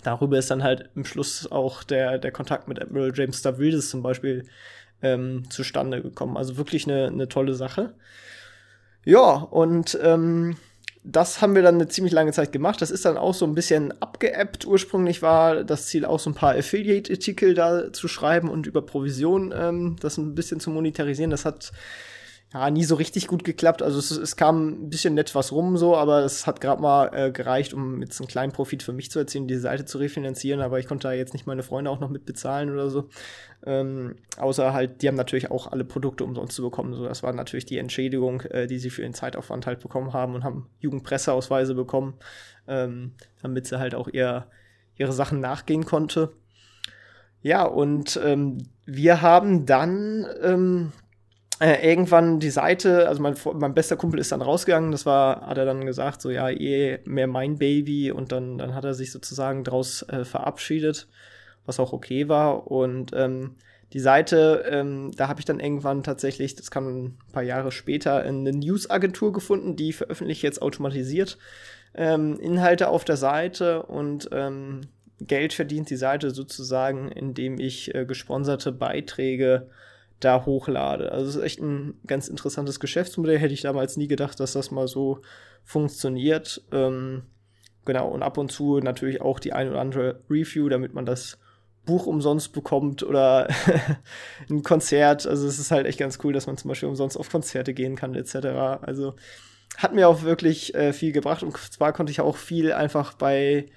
Darüber 0.04 0.40
ist 0.40 0.50
dann 0.50 0.64
halt 0.64 0.90
im 0.96 1.06
Schluss 1.06 1.50
auch 1.52 1.84
der, 1.84 2.18
der 2.18 2.32
Kontakt 2.32 2.68
mit 2.68 2.82
Admiral 2.82 3.12
James 3.14 3.40
Stavridis 3.40 3.90
zum 3.90 4.02
Beispiel 4.02 4.46
ähm, 5.04 5.44
zustande 5.50 6.02
gekommen. 6.02 6.36
Also 6.36 6.58
wirklich 6.58 6.88
eine, 6.88 7.08
eine 7.08 7.28
tolle 7.28 7.54
Sache. 7.54 7.94
Ja, 9.06 9.36
und 9.36 9.98
ähm, 10.02 10.58
das 11.08 11.40
haben 11.40 11.54
wir 11.54 11.62
dann 11.62 11.76
eine 11.76 11.88
ziemlich 11.88 12.14
lange 12.14 12.32
Zeit 12.32 12.52
gemacht. 12.52 12.82
Das 12.82 12.90
ist 12.90 13.06
dann 13.06 13.16
auch 13.16 13.36
so 13.36 13.46
ein 13.46 13.54
bisschen 13.54 13.94
abgeappt. 14.02 14.66
Ursprünglich 14.66 15.22
war 15.22 15.64
das 15.64 15.86
Ziel 15.86 16.04
auch 16.04 16.20
so 16.20 16.32
ein 16.32 16.34
paar 16.34 16.56
Affiliate-Artikel 16.56 17.54
da 17.54 17.94
zu 17.94 18.08
schreiben 18.08 18.50
und 18.50 18.66
über 18.66 18.82
Provision 18.82 19.54
ähm, 19.56 19.98
das 20.00 20.18
ein 20.18 20.34
bisschen 20.34 20.60
zu 20.60 20.72
monetarisieren. 20.72 21.30
Das 21.30 21.46
hat 21.46 21.72
ja, 22.56 22.70
nie 22.70 22.86
so 22.86 22.96
richtig 22.96 23.28
gut 23.28 23.44
geklappt. 23.44 23.82
Also 23.82 24.00
es, 24.00 24.12
es 24.12 24.38
kam 24.38 24.86
ein 24.86 24.90
bisschen 24.90 25.14
nett 25.14 25.36
was 25.36 25.52
rum 25.52 25.76
so, 25.76 25.98
aber 25.98 26.24
es 26.24 26.48
hat 26.48 26.62
gerade 26.62 26.82
mal 26.82 27.10
äh, 27.14 27.30
gereicht, 27.30 27.74
um 27.74 28.02
jetzt 28.02 28.22
einen 28.22 28.30
kleinen 28.30 28.54
Profit 28.54 28.82
für 28.82 28.94
mich 28.94 29.12
zu 29.12 29.20
erzielen, 29.20 29.50
die 29.50 29.58
Seite 29.58 29.84
zu 29.84 29.98
refinanzieren. 29.98 30.62
Aber 30.62 30.80
ich 30.80 30.88
konnte 30.88 31.10
da 31.10 31.14
jetzt 31.14 31.34
nicht 31.34 31.48
meine 31.48 31.64
Freunde 31.64 31.92
auch 31.92 32.00
noch 32.00 32.10
mit 32.10 32.26
bezahlen 32.26 32.72
oder 32.72 32.90
so. 32.90 33.10
Ähm, 33.66 34.16
außer 34.38 34.72
halt, 34.72 35.02
die 35.02 35.10
haben 35.10 35.16
natürlich 35.16 35.52
auch 35.52 35.70
alle 35.70 35.84
Produkte 35.84 36.24
umsonst 36.24 36.56
zu 36.56 36.62
bekommen. 36.62 36.94
So, 36.94 37.04
das 37.06 37.24
war 37.24 37.34
natürlich 37.34 37.66
die 37.66 37.78
Entschädigung, 37.78 38.40
äh, 38.44 38.68
die 38.68 38.80
sie 38.80 38.90
für 38.90 39.02
den 39.02 39.14
Zeitaufwand 39.14 39.68
halt 39.68 39.82
bekommen 39.82 40.14
haben 40.14 40.34
und 40.34 40.46
haben 40.46 40.70
Jugendpresseausweise 40.80 41.76
bekommen, 41.76 42.14
ähm, 42.70 43.16
damit 43.42 43.68
sie 43.68 43.80
halt 43.80 43.96
auch 43.96 44.08
ihr, 44.08 44.48
ihre 44.96 45.12
Sachen 45.12 45.42
nachgehen 45.42 45.84
konnte. 45.84 46.32
Ja, 47.42 47.66
und 47.66 48.18
ähm, 48.24 48.60
wir 48.86 49.22
haben 49.22 49.66
dann 49.66 50.26
ähm, 50.42 50.94
äh, 51.60 51.88
irgendwann 51.90 52.40
die 52.40 52.50
Seite, 52.50 53.08
also 53.08 53.22
mein, 53.22 53.36
mein 53.54 53.74
bester 53.74 53.96
Kumpel 53.96 54.20
ist 54.20 54.32
dann 54.32 54.42
rausgegangen, 54.42 54.92
das 54.92 55.06
war, 55.06 55.48
hat 55.48 55.58
er 55.58 55.66
dann 55.66 55.86
gesagt, 55.86 56.22
so 56.22 56.30
ja, 56.30 56.50
eh 56.50 57.00
mehr 57.06 57.28
mein 57.28 57.58
Baby 57.58 58.12
und 58.12 58.32
dann, 58.32 58.58
dann 58.58 58.76
hat 58.76 58.84
er 58.84 58.94
sich 58.94 59.12
sozusagen 59.12 59.64
daraus 59.64 60.02
äh, 60.04 60.26
verabschiedet, 60.26 61.08
was 61.66 61.80
auch 61.80 61.94
okay 61.94 62.28
war. 62.28 62.70
Und 62.70 63.12
ähm, 63.16 63.56
die 63.94 64.00
Seite, 64.00 64.66
ähm, 64.70 65.12
da 65.16 65.28
habe 65.28 65.40
ich 65.40 65.46
dann 65.46 65.60
irgendwann 65.60 66.04
tatsächlich, 66.04 66.56
das 66.56 66.72
kam 66.72 66.88
ein 66.88 67.18
paar 67.32 67.44
Jahre 67.44 67.72
später, 67.72 68.18
eine 68.18 68.52
News-Agentur 68.52 69.32
gefunden, 69.32 69.76
die 69.76 69.94
veröffentlicht 69.94 70.42
jetzt 70.42 70.62
automatisiert 70.62 71.38
ähm, 71.96 72.40
Inhalte 72.40 72.90
auf 72.90 73.06
der 73.06 73.18
Seite 73.18 73.84
und 73.84 74.30
ähm, 74.32 74.82
Geld 75.22 75.54
verdient 75.54 75.90
die 75.90 75.96
Seite 75.96 76.32
sozusagen, 76.32 77.10
indem 77.10 77.60
ich 77.60 77.96
äh, 77.96 78.06
gesponserte 78.06 78.72
Beiträge 78.72 79.70
da 80.26 80.46
hochlade. 80.46 81.12
Also 81.12 81.30
es 81.30 81.36
ist 81.36 81.44
echt 81.44 81.62
ein 81.62 82.00
ganz 82.06 82.28
interessantes 82.28 82.80
Geschäftsmodell. 82.80 83.38
Hätte 83.38 83.54
ich 83.54 83.62
damals 83.62 83.98
nie 83.98 84.08
gedacht, 84.08 84.40
dass 84.40 84.54
das 84.54 84.72
mal 84.72 84.88
so 84.88 85.22
funktioniert. 85.64 86.64
Ähm, 86.72 87.24
genau, 87.86 88.10
und 88.10 88.24
ab 88.24 88.38
und 88.38 88.52
zu 88.52 88.80
natürlich 88.80 89.22
auch 89.22 89.40
die 89.40 89.54
ein 89.54 89.70
oder 89.70 89.80
andere 89.80 90.22
Review, 90.30 90.70
damit 90.70 90.94
man 90.94 91.06
das 91.06 91.38
Buch 91.86 92.08
umsonst 92.08 92.52
bekommt 92.52 93.04
oder 93.04 93.48
ein 94.50 94.64
Konzert. 94.64 95.28
Also 95.28 95.48
es 95.48 95.60
ist 95.60 95.72
halt 95.72 95.86
echt 95.86 96.00
ganz 96.00 96.20
cool, 96.24 96.34
dass 96.34 96.48
man 96.48 96.58
zum 96.58 96.70
Beispiel 96.70 96.90
umsonst 96.90 97.18
auf 97.18 97.30
Konzerte 97.30 97.74
gehen 97.74 97.96
kann, 97.96 98.16
etc. 98.16 98.36
Also 98.82 99.16
hat 99.78 99.94
mir 99.94 100.10
auch 100.10 100.24
wirklich 100.24 100.74
äh, 100.74 100.94
viel 100.94 101.12
gebracht 101.12 101.44
und 101.44 101.56
zwar 101.58 101.94
konnte 101.94 102.12
ich 102.12 102.22
auch 102.22 102.38
viel 102.38 102.74
einfach 102.74 103.14
bei 103.14 103.68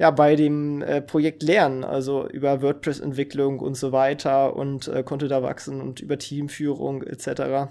ja, 0.00 0.10
bei 0.10 0.34
dem 0.34 0.80
äh, 0.80 1.02
Projekt 1.02 1.42
lernen, 1.42 1.84
also 1.84 2.26
über 2.26 2.62
WordPress-Entwicklung 2.62 3.58
und 3.58 3.74
so 3.74 3.92
weiter 3.92 4.56
und 4.56 4.88
äh, 4.88 5.02
konnte 5.02 5.28
da 5.28 5.42
wachsen 5.42 5.82
und 5.82 6.00
über 6.00 6.16
Teamführung 6.16 7.02
etc. 7.02 7.70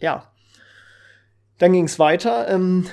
Ja, 0.00 0.32
dann 1.58 1.74
ging 1.74 1.84
es 1.84 1.98
weiter. 1.98 2.48
Ähm, 2.48 2.86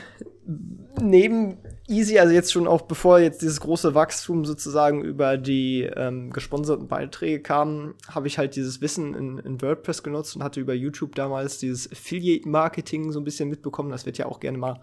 neben 1.02 1.60
Easy, 1.88 2.17
also 2.17 2.34
jetzt 2.34 2.52
schon 2.52 2.67
auch 2.67 2.82
bevor 2.82 3.19
jetzt 3.19 3.43
dieses 3.43 3.60
große 3.60 3.93
Wachstum 3.93 4.43
sozusagen 4.43 5.04
über 5.04 5.38
die 5.38 5.84
ähm, 5.84 6.32
gesponserten 6.32 6.88
Beiträge 6.88 7.43
kam, 7.43 7.93
habe 8.10 8.26
ich 8.26 8.39
halt 8.39 8.56
dieses 8.56 8.82
Wissen 8.82 9.13
in, 9.13 9.38
in, 9.38 9.62
WordPress 9.62 10.02
genutzt 10.02 10.36
und 10.36 10.43
hatte 10.43 10.60
über 10.60 10.74
YouTube 10.74 11.13
damals 11.13 11.60
dieses 11.60 11.91
Affiliate-Marketing 11.91 13.12
so 13.12 13.19
ein 13.19 13.24
bisschen 13.24 13.50
mitbekommen. 13.50 13.91
Das 13.91 14.08
wird 14.08 14.17
ja 14.17 14.26
auch 14.26 14.39
gerne 14.39 14.58
mal 14.58 14.82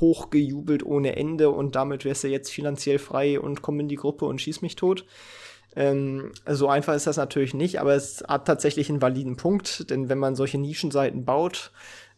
hochgejubelt 0.00 0.84
ohne 0.84 1.16
Ende 1.16 1.50
und 1.50 1.76
damit 1.76 2.04
wärst 2.04 2.24
du 2.24 2.28
jetzt 2.28 2.50
finanziell 2.50 2.98
frei 2.98 3.40
und 3.40 3.62
komm 3.62 3.80
in 3.80 3.88
die 3.88 3.96
Gruppe 3.96 4.24
und 4.24 4.40
schieß 4.40 4.62
mich 4.62 4.76
tot. 4.76 5.04
Ähm, 5.76 6.32
so 6.48 6.68
einfach 6.68 6.94
ist 6.94 7.06
das 7.06 7.16
natürlich 7.16 7.54
nicht, 7.54 7.80
aber 7.80 7.94
es 7.94 8.24
hat 8.26 8.46
tatsächlich 8.46 8.90
einen 8.90 9.02
validen 9.02 9.36
Punkt, 9.36 9.88
denn 9.90 10.08
wenn 10.08 10.18
man 10.18 10.34
solche 10.34 10.58
Nischenseiten 10.58 11.24
baut, 11.24 11.70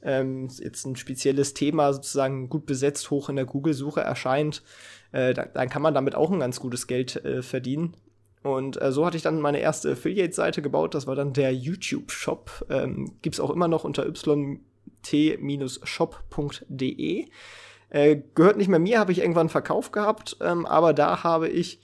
ähm, 0.03 0.49
jetzt 0.59 0.87
ein 0.87 0.97
spezielles 0.97 1.55
Thema 1.55 1.93
sozusagen 1.93 2.49
gut 2.49 2.67
besetzt 2.67 3.11
hoch 3.11 3.29
in 3.29 3.37
der 3.37 3.45
Google-Suche 3.45 4.01
erscheint, 4.01 4.63
äh, 5.13 5.35
dann, 5.35 5.51
dann, 5.55 5.69
kann 5.69 5.83
man 5.83 5.95
damit 5.95 6.15
auch 6.15 6.31
ein 6.31 6.41
ganz 6.41 6.61
gutes 6.61 6.87
Geld 6.87 7.23
äh, 7.25 7.43
verdienen. 7.43 7.95
Und 8.43 8.81
äh, 8.81 8.91
so 8.91 9.07
hatte 9.07 9.17
ich 9.17 9.23
dann 9.23 9.41
meine 9.41 9.61
erste 9.61 9.93
Affiliate-Seite 9.93 10.63
gebaut. 10.63 10.95
Das 10.95 11.07
war 11.07 11.15
dann 11.15 11.33
der 11.33 11.55
YouTube-Shop. 11.55 12.67
Ähm, 12.71 13.13
Gibt 13.23 13.37
es 13.37 13.41
auch 13.41 13.51
immer 13.51 13.69
noch 13.69 13.85
unter 13.85 14.05
yt-shop.de. 14.07 14.47
Äh, 17.93 18.23
gehört 18.35 18.57
nicht 18.57 18.69
mehr 18.69 18.79
mir, 18.79 18.99
habe 18.99 19.13
ich 19.13 19.19
irgendwann 19.19 19.51
verkauft 19.51 19.93
gehabt. 19.93 20.39
Ähm, 20.41 20.65
aber 20.65 20.95
da 20.95 21.25
habe 21.25 21.51
ich 21.51 21.79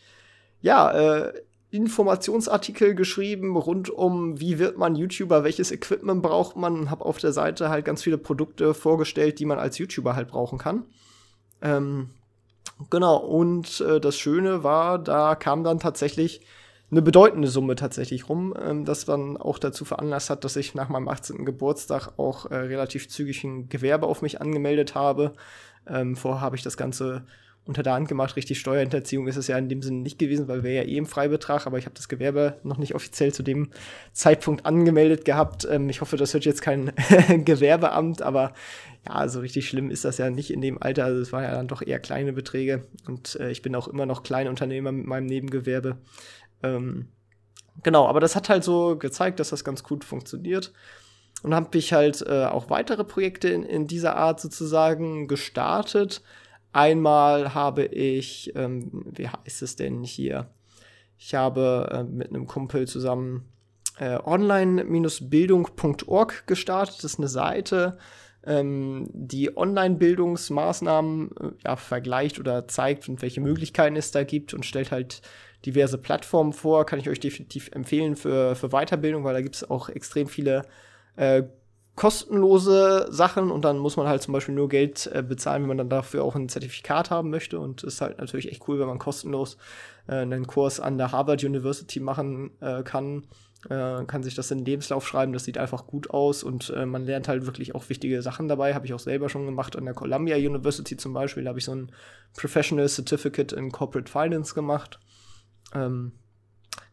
ja 0.63 0.91
äh, 0.91 1.33
Informationsartikel 1.71 2.95
geschrieben 2.95 3.55
rund 3.59 3.91
um, 3.91 4.41
wie 4.41 4.59
wird 4.59 4.79
man 4.79 4.97
YouTuber, 4.97 5.45
welches 5.45 5.71
Equipment 5.71 6.23
braucht 6.23 6.57
man 6.57 6.79
und 6.79 6.91
habe 6.91 7.05
auf 7.05 7.19
der 7.19 7.35
Seite 7.35 7.69
halt 7.69 7.85
ganz 7.85 8.03
viele 8.03 8.17
Produkte 8.17 8.73
vorgestellt, 8.73 9.39
die 9.39 9.45
man 9.45 9.59
als 9.59 9.77
YouTuber 9.77 10.17
halt 10.17 10.29
brauchen 10.29 10.57
kann. 10.57 10.87
Ähm, 11.61 12.09
genau, 12.89 13.19
und 13.19 13.83
äh, 13.83 14.01
das 14.01 14.17
Schöne 14.17 14.65
war, 14.65 14.99
da 14.99 15.35
kam 15.35 15.63
dann 15.63 15.79
tatsächlich 15.79 16.41
eine 16.91 17.03
bedeutende 17.03 17.49
Summe 17.49 17.75
tatsächlich 17.75 18.31
rum, 18.31 18.55
ähm, 18.59 18.87
das 18.87 19.05
dann 19.05 19.37
auch 19.37 19.59
dazu 19.59 19.85
veranlasst 19.85 20.31
hat, 20.31 20.45
dass 20.45 20.57
ich 20.57 20.75
nach 20.75 20.89
meinem 20.89 21.09
18. 21.09 21.45
Geburtstag 21.45 22.13
auch 22.17 22.51
äh, 22.51 22.57
relativ 22.57 23.11
zügig 23.11 23.45
ein 23.45 23.69
Gewerbe 23.69 24.07
auf 24.07 24.23
mich 24.23 24.41
angemeldet 24.41 24.95
habe. 24.95 25.35
Ähm, 25.89 26.17
vorher 26.17 26.41
habe 26.41 26.57
ich 26.57 26.63
das 26.63 26.77
Ganze 26.77 27.25
unter 27.69 27.83
der 27.83 27.93
Hand 27.93 28.09
gemacht. 28.09 28.35
Richtig 28.35 28.59
Steuerhinterziehung 28.59 29.29
ist 29.29 29.37
es 29.37 29.47
ja 29.47 29.59
in 29.59 29.69
dem 29.69 29.83
Sinne 29.83 29.99
nicht 29.99 30.19
gewesen, 30.19 30.49
weil 30.49 30.63
wir 30.65 30.73
ja 30.73 30.83
eh 30.83 30.97
im 30.97 31.05
Freibetrag, 31.05 31.67
aber 31.67 31.77
ich 31.77 31.85
habe 31.85 31.95
das 31.95 32.09
Gewerbe 32.09 32.59
noch 32.63 32.79
nicht 32.79 32.95
offiziell 32.95 33.33
zu 33.33 33.43
dem 33.43 33.69
Zeitpunkt 34.13 34.65
angemeldet 34.65 35.27
gehabt. 35.27 35.69
Ähm, 35.71 35.91
ich 35.91 36.01
hoffe, 36.01 36.17
das 36.17 36.33
wird 36.33 36.47
jetzt 36.47 36.63
kein 36.63 36.93
Gewerbeamt, 37.45 38.23
aber 38.23 38.55
ja, 39.07 39.29
so 39.29 39.41
richtig 39.41 39.69
schlimm 39.69 39.91
ist 39.91 40.07
das 40.07 40.17
ja 40.17 40.31
nicht 40.31 40.51
in 40.51 40.63
dem 40.63 40.83
Alter. 40.83 41.05
Also 41.05 41.21
es 41.21 41.31
waren 41.31 41.45
ja 41.45 41.53
dann 41.53 41.69
doch 41.69 41.83
eher 41.83 42.01
kleine 42.01 42.33
Beträge 42.33 42.87
und 43.07 43.37
äh, 43.39 43.51
ich 43.51 43.61
bin 43.61 43.75
auch 43.75 43.87
immer 43.87 44.07
noch 44.07 44.23
Kleinunternehmer 44.23 44.91
mit 44.91 45.07
meinem 45.07 45.27
Nebengewerbe. 45.27 45.99
Ähm, 46.63 47.09
genau, 47.83 48.07
aber 48.07 48.21
das 48.21 48.35
hat 48.35 48.49
halt 48.49 48.65
so 48.65 48.97
gezeigt, 48.97 49.41
dass 49.41 49.51
das 49.51 49.63
ganz 49.63 49.83
gut 49.83 50.05
funktioniert. 50.05 50.73
Und 51.43 51.55
habe 51.55 51.79
ich 51.79 51.93
halt 51.93 52.25
äh, 52.27 52.47
auch 52.47 52.71
weitere 52.71 53.05
Projekte 53.05 53.49
in, 53.49 53.63
in 53.63 53.87
dieser 53.87 54.17
Art 54.17 54.41
sozusagen 54.41 55.29
gestartet. 55.29 56.23
Einmal 56.73 57.55
habe 57.55 57.85
ich, 57.85 58.53
ähm, 58.57 59.05
wie 59.05 59.29
heißt 59.29 59.63
es 59.63 59.77
denn 59.77 60.03
hier? 60.03 60.49
Ich 61.17 61.35
habe 61.35 61.89
äh, 61.93 62.03
mit 62.05 62.29
einem 62.29 62.47
Kumpel 62.47 62.89
zusammen 62.89 63.49
äh, 63.99 64.19
online-bildung.org 64.25 66.47
gestartet. 66.47 66.97
Das 66.99 67.05
ist 67.05 67.19
eine 67.19 67.29
Seite, 67.29 67.99
ähm, 68.45 69.09
die 69.13 69.57
Online-Bildungsmaßnahmen 69.57 71.31
äh, 71.31 71.51
ja, 71.65 71.77
vergleicht 71.77 72.39
oder 72.39 72.69
zeigt 72.69 73.09
und 73.09 73.23
welche 73.23 73.41
Möglichkeiten 73.41 73.97
es 73.97 74.11
da 74.11 74.25
gibt 74.25 74.55
und 74.55 74.65
stellt 74.65 74.93
halt 74.93 75.23
diverse 75.67 75.99
Plattformen 75.99 76.53
vor. 76.53 76.87
Kann 76.87 77.01
ich 77.01 77.09
euch 77.09 77.21
definitiv 77.21 77.71
empfehlen 77.73 78.15
für, 78.15 78.55
für 78.55 78.69
Weiterbildung, 78.69 79.25
weil 79.25 79.35
da 79.35 79.41
gibt 79.41 79.57
es 79.57 79.69
auch 79.69 79.89
extrem 79.89 80.29
viele 80.29 80.63
äh, 81.19 81.43
kostenlose 81.95 83.09
Sachen 83.11 83.51
und 83.51 83.65
dann 83.65 83.79
muss 83.79 83.97
man 83.97 84.07
halt 84.07 84.23
zum 84.23 84.33
Beispiel 84.33 84.55
nur 84.55 84.69
Geld 84.69 85.11
äh, 85.13 85.23
bezahlen, 85.23 85.63
wenn 85.63 85.69
man 85.69 85.79
dann 85.79 85.89
dafür 85.89 86.23
auch 86.23 86.37
ein 86.37 86.49
Zertifikat 86.49 87.11
haben 87.11 87.31
möchte. 87.31 87.59
Und 87.59 87.83
ist 87.83 88.01
halt 88.01 88.19
natürlich 88.19 88.51
echt 88.51 88.69
cool, 88.69 88.79
wenn 88.79 88.87
man 88.87 89.01
kostenlos 89.01 89.57
äh, 90.07 90.15
einen 90.15 90.47
Kurs 90.47 90.79
an 90.79 90.97
der 90.97 91.11
Harvard 91.11 91.43
University 91.43 91.99
machen 91.99 92.53
äh, 92.61 92.83
kann 92.85 93.25
äh, 93.69 94.05
kann 94.05 94.23
sich 94.23 94.37
das 94.37 94.53
in 94.53 94.59
den 94.59 94.67
Lebenslauf 94.67 95.07
schreiben, 95.07 95.33
das 95.33 95.43
sieht 95.43 95.59
einfach 95.59 95.89
gut 95.89 96.11
aus 96.11 96.45
und 96.45 96.71
äh, 96.71 96.87
man 96.87 97.05
lernt 97.05 97.27
halt 97.27 97.45
wirklich 97.45 97.75
auch 97.75 97.89
wichtige 97.89 98.23
Sachen 98.23 98.47
dabei. 98.47 98.75
Habe 98.75 98.87
ich 98.87 98.95
auch 98.95 99.01
selber 99.01 99.29
schon 99.29 99.47
gemacht 99.47 99.75
an 99.75 99.85
der 99.85 99.95
Columbia 99.95 100.37
University 100.37 100.97
zum 100.97 101.13
Beispiel. 101.13 101.43
Da 101.43 101.49
habe 101.49 101.59
ich 101.59 101.65
so 101.65 101.75
ein 101.75 101.91
Professional 102.37 102.89
Certificate 102.89 103.53
in 103.53 103.73
Corporate 103.73 104.11
Finance 104.11 104.55
gemacht. 104.55 105.01
Ähm, 105.75 106.13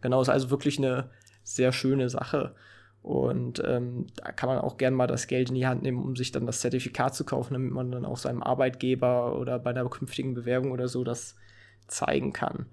genau, 0.02 0.22
ist 0.22 0.30
also 0.30 0.50
wirklich 0.50 0.80
eine 0.80 1.12
sehr 1.44 1.72
schöne 1.72 2.10
Sache. 2.10 2.56
Und 3.06 3.62
ähm, 3.64 4.08
da 4.16 4.32
kann 4.32 4.50
man 4.50 4.58
auch 4.58 4.78
gerne 4.78 4.98
mal 4.98 5.06
das 5.06 5.28
Geld 5.28 5.50
in 5.50 5.56
die 5.56 5.68
Hand 5.68 5.84
nehmen, 5.84 6.02
um 6.02 6.16
sich 6.16 6.32
dann 6.32 6.48
das 6.48 6.62
Zertifikat 6.62 7.14
zu 7.14 7.24
kaufen, 7.24 7.54
damit 7.54 7.72
man 7.72 7.92
dann 7.92 8.04
auch 8.04 8.18
seinem 8.18 8.42
Arbeitgeber 8.42 9.40
oder 9.40 9.60
bei 9.60 9.70
einer 9.70 9.88
künftigen 9.88 10.34
Bewerbung 10.34 10.72
oder 10.72 10.88
so 10.88 11.04
das 11.04 11.36
zeigen 11.86 12.34
kann. 12.34 12.66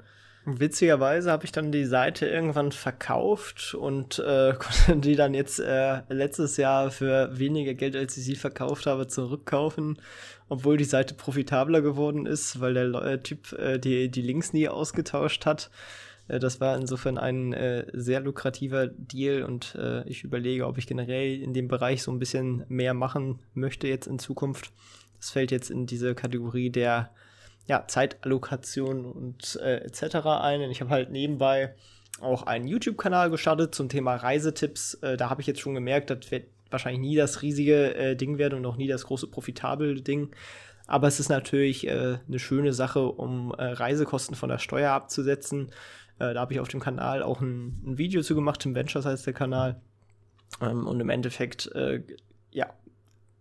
Witzigerweise 0.46 1.30
habe 1.30 1.44
ich 1.44 1.52
dann 1.52 1.70
die 1.70 1.84
Seite 1.84 2.26
irgendwann 2.26 2.72
verkauft 2.72 3.74
und 3.74 4.20
äh, 4.20 4.54
konnte 4.58 4.96
die 5.02 5.16
dann 5.16 5.34
jetzt 5.34 5.60
äh, 5.60 6.00
letztes 6.08 6.56
Jahr 6.56 6.90
für 6.90 7.38
weniger 7.38 7.74
Geld, 7.74 7.94
als 7.94 8.16
ich 8.16 8.24
sie 8.24 8.36
verkauft 8.36 8.86
habe, 8.86 9.08
zurückkaufen, 9.08 9.98
obwohl 10.48 10.78
die 10.78 10.84
Seite 10.84 11.12
profitabler 11.12 11.82
geworden 11.82 12.24
ist, 12.24 12.58
weil 12.58 12.72
der 12.72 12.94
äh, 13.02 13.22
Typ 13.22 13.52
äh, 13.52 13.78
die, 13.78 14.08
die 14.10 14.22
Links 14.22 14.54
nie 14.54 14.70
ausgetauscht 14.70 15.44
hat. 15.44 15.70
Äh, 16.28 16.38
das 16.38 16.60
war 16.60 16.76
insofern 16.76 17.18
ein 17.18 17.52
äh, 17.52 17.86
sehr 17.92 18.20
lukrativer 18.20 18.86
Deal 18.86 19.42
und 19.42 19.74
äh, 19.74 20.06
ich 20.08 20.24
überlege, 20.24 20.66
ob 20.66 20.78
ich 20.78 20.86
generell 20.86 21.40
in 21.40 21.54
dem 21.54 21.68
Bereich 21.68 22.02
so 22.02 22.10
ein 22.10 22.18
bisschen 22.18 22.64
mehr 22.68 22.94
machen 22.94 23.40
möchte 23.54 23.88
jetzt 23.88 24.06
in 24.06 24.18
Zukunft. 24.18 24.72
Das 25.18 25.30
fällt 25.30 25.50
jetzt 25.50 25.70
in 25.70 25.86
diese 25.86 26.14
Kategorie 26.14 26.70
der 26.70 27.10
ja, 27.66 27.84
Zeitallokation 27.86 29.04
und 29.04 29.56
äh, 29.62 29.76
etc. 29.78 30.16
ein. 30.26 30.62
Und 30.62 30.70
ich 30.70 30.80
habe 30.80 30.90
halt 30.90 31.10
nebenbei 31.10 31.74
auch 32.20 32.42
einen 32.44 32.66
YouTube-Kanal 32.66 33.30
gestartet 33.30 33.74
zum 33.74 33.88
Thema 33.88 34.16
Reisetipps. 34.16 34.94
Äh, 34.94 35.16
da 35.16 35.30
habe 35.30 35.40
ich 35.40 35.46
jetzt 35.46 35.60
schon 35.60 35.74
gemerkt, 35.74 36.10
das 36.10 36.30
wird 36.30 36.46
wahrscheinlich 36.70 37.00
nie 37.00 37.16
das 37.16 37.42
riesige 37.42 37.94
äh, 37.94 38.16
Ding 38.16 38.38
werden 38.38 38.58
und 38.58 38.66
auch 38.66 38.76
nie 38.76 38.88
das 38.88 39.04
große 39.04 39.28
profitable 39.28 40.00
Ding. 40.00 40.34
Aber 40.88 41.06
es 41.06 41.20
ist 41.20 41.28
natürlich 41.28 41.88
eine 41.88 42.38
schöne 42.38 42.72
Sache, 42.72 43.06
um 43.06 43.52
Reisekosten 43.52 44.34
von 44.34 44.48
der 44.48 44.58
Steuer 44.58 44.90
abzusetzen. 44.90 45.70
Äh, 46.22 46.34
da 46.34 46.40
habe 46.40 46.52
ich 46.52 46.60
auf 46.60 46.68
dem 46.68 46.80
Kanal 46.80 47.22
auch 47.22 47.40
ein, 47.40 47.82
ein, 47.84 47.98
Video 47.98 48.22
zu 48.22 48.34
gemacht, 48.34 48.60
Tim 48.60 48.74
Ventures 48.74 49.04
heißt 49.04 49.26
der 49.26 49.32
Kanal. 49.32 49.80
Ähm, 50.60 50.86
und 50.86 51.00
im 51.00 51.10
Endeffekt, 51.10 51.70
ja, 52.50 52.72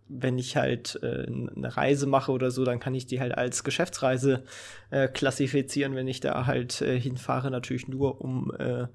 wenn 0.08 0.38
ich 0.38 0.56
halt 0.56 0.98
äh, 1.02 1.26
eine 1.26 1.76
Reise 1.76 2.06
mache 2.06 2.32
oder 2.32 2.50
so, 2.50 2.64
dann 2.64 2.80
kann 2.80 2.94
ich 2.94 3.06
die 3.06 3.20
halt 3.20 3.36
als 3.36 3.64
Geschäftsreise 3.64 4.44
äh, 4.90 5.08
klassifizieren, 5.08 5.94
wenn 5.94 6.08
ich 6.08 6.20
da 6.20 6.46
halt 6.46 6.82
äh, 6.82 7.00
hinfahre, 7.00 7.50
natürlich 7.50 7.88
nur 7.88 8.20
um 8.20 8.52
äh, 8.58 8.86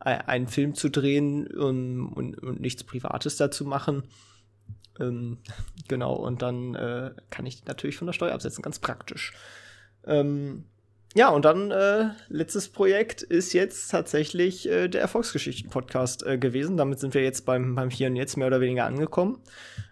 einen 0.00 0.48
Film 0.48 0.74
zu 0.74 0.88
drehen 0.88 1.46
um, 1.46 2.12
und, 2.12 2.36
und, 2.42 2.60
nichts 2.60 2.82
Privates 2.82 3.36
dazu 3.36 3.64
machen. 3.64 4.02
Ähm, 4.98 5.38
genau, 5.88 6.14
und 6.14 6.42
dann 6.42 6.74
äh, 6.74 7.12
kann 7.30 7.46
ich 7.46 7.60
die 7.60 7.68
natürlich 7.68 7.96
von 7.96 8.06
der 8.06 8.12
Steuer 8.12 8.34
absetzen, 8.34 8.62
ganz 8.62 8.80
praktisch. 8.80 9.32
Ähm, 10.04 10.64
ja, 11.14 11.28
und 11.28 11.44
dann 11.44 11.70
äh, 11.70 12.10
letztes 12.28 12.70
Projekt 12.70 13.22
ist 13.22 13.52
jetzt 13.52 13.90
tatsächlich 13.90 14.68
äh, 14.68 14.88
der 14.88 15.02
Erfolgsgeschichten-Podcast 15.02 16.26
äh, 16.26 16.38
gewesen. 16.38 16.76
Damit 16.76 17.00
sind 17.00 17.12
wir 17.12 17.22
jetzt 17.22 17.44
beim, 17.44 17.74
beim 17.74 17.90
Hier 17.90 18.08
und 18.08 18.16
Jetzt 18.16 18.36
mehr 18.36 18.46
oder 18.46 18.60
weniger 18.60 18.86
angekommen. 18.86 19.38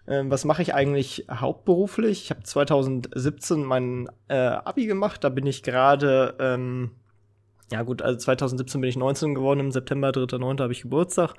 Ähm, 0.07 0.31
was 0.31 0.45
mache 0.45 0.63
ich 0.63 0.73
eigentlich 0.73 1.27
hauptberuflich? 1.29 2.23
Ich 2.23 2.29
habe 2.31 2.41
2017 2.41 3.63
mein 3.63 4.09
äh, 4.29 4.35
Abi 4.35 4.87
gemacht. 4.87 5.23
Da 5.23 5.29
bin 5.29 5.45
ich 5.45 5.61
gerade, 5.61 6.35
ähm, 6.39 6.91
ja 7.71 7.83
gut, 7.83 8.01
also 8.01 8.17
2017 8.17 8.81
bin 8.81 8.89
ich 8.89 8.97
19 8.97 9.35
geworden. 9.35 9.59
Im 9.59 9.71
September, 9.71 10.09
3.9. 10.09 10.59
habe 10.59 10.73
ich 10.73 10.81
Geburtstag. 10.81 11.35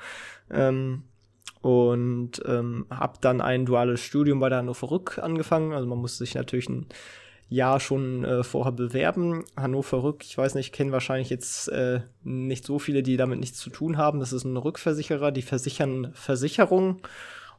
Ähm, 0.50 1.04
und 1.60 2.42
ähm, 2.44 2.86
habe 2.90 3.18
dann 3.20 3.40
ein 3.40 3.66
duales 3.66 4.00
Studium 4.00 4.40
bei 4.40 4.48
der 4.48 4.58
Hannover 4.58 4.90
Rück 4.90 5.18
angefangen. 5.18 5.72
Also 5.72 5.88
man 5.88 5.98
musste 5.98 6.18
sich 6.24 6.34
natürlich 6.34 6.68
ein 6.68 6.86
Jahr 7.52 7.80
schon 7.80 8.24
äh, 8.24 8.42
vorher 8.42 8.72
bewerben. 8.72 9.44
Hannover 9.56 10.02
Rück, 10.02 10.24
ich 10.24 10.36
weiß 10.36 10.54
nicht, 10.54 10.72
kennen 10.72 10.92
wahrscheinlich 10.92 11.30
jetzt 11.30 11.68
äh, 11.68 12.00
nicht 12.24 12.64
so 12.64 12.78
viele, 12.78 13.02
die 13.02 13.16
damit 13.16 13.40
nichts 13.40 13.58
zu 13.58 13.70
tun 13.70 13.96
haben. 13.96 14.20
Das 14.20 14.32
ist 14.32 14.44
ein 14.44 14.56
Rückversicherer, 14.56 15.30
die 15.32 15.42
versichern 15.42 16.12
Versicherungen 16.14 17.00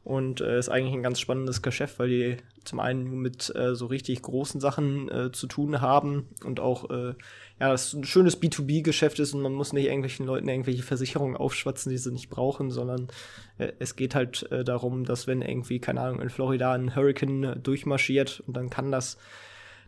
und 0.04 0.42
äh, 0.42 0.58
ist 0.58 0.68
eigentlich 0.68 0.94
ein 0.94 1.02
ganz 1.02 1.18
spannendes 1.18 1.62
Geschäft, 1.62 1.98
weil 1.98 2.08
die 2.08 2.36
zum 2.64 2.78
einen 2.78 3.22
mit 3.22 3.54
äh, 3.56 3.74
so 3.74 3.86
richtig 3.86 4.20
großen 4.20 4.60
Sachen 4.60 5.10
äh, 5.10 5.32
zu 5.32 5.46
tun 5.46 5.80
haben 5.80 6.28
und 6.44 6.60
auch 6.60 6.90
äh, 6.90 7.14
ja, 7.60 7.70
das 7.70 7.94
ein 7.94 8.04
schönes 8.04 8.40
B2B-Geschäft 8.40 9.18
ist 9.18 9.32
und 9.34 9.40
man 9.40 9.54
muss 9.54 9.72
nicht 9.72 9.86
irgendwelchen 9.86 10.26
Leuten 10.26 10.48
irgendwelche 10.48 10.82
Versicherungen 10.82 11.36
aufschwatzen, 11.36 11.90
die 11.90 11.98
sie 11.98 12.12
nicht 12.12 12.28
brauchen, 12.28 12.70
sondern 12.70 13.08
äh, 13.56 13.72
es 13.78 13.96
geht 13.96 14.14
halt 14.14 14.50
äh, 14.52 14.62
darum, 14.62 15.04
dass 15.04 15.26
wenn 15.26 15.40
irgendwie, 15.40 15.78
keine 15.80 16.02
Ahnung, 16.02 16.20
in 16.20 16.30
Florida 16.30 16.72
ein 16.72 16.94
Hurricane 16.94 17.44
äh, 17.44 17.56
durchmarschiert 17.56 18.42
und 18.46 18.56
dann 18.56 18.68
kann 18.68 18.92
das 18.92 19.16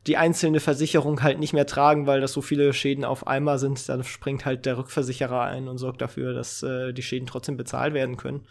die 0.06 0.16
einzelne 0.16 0.60
Versicherung 0.60 1.22
halt 1.22 1.38
nicht 1.38 1.52
mehr 1.52 1.66
tragen, 1.66 2.06
weil 2.06 2.20
das 2.20 2.32
so 2.32 2.40
viele 2.40 2.72
Schäden 2.72 3.04
auf 3.04 3.26
einmal 3.26 3.58
sind, 3.58 3.88
dann 3.88 4.04
springt 4.04 4.44
halt 4.44 4.64
der 4.64 4.78
Rückversicherer 4.78 5.42
ein 5.42 5.68
und 5.68 5.78
sorgt 5.78 6.00
dafür, 6.00 6.32
dass 6.32 6.62
äh, 6.62 6.92
die 6.92 7.02
Schäden 7.02 7.26
trotzdem 7.26 7.56
bezahlt 7.56 7.94
werden 7.94 8.16
können. 8.16 8.46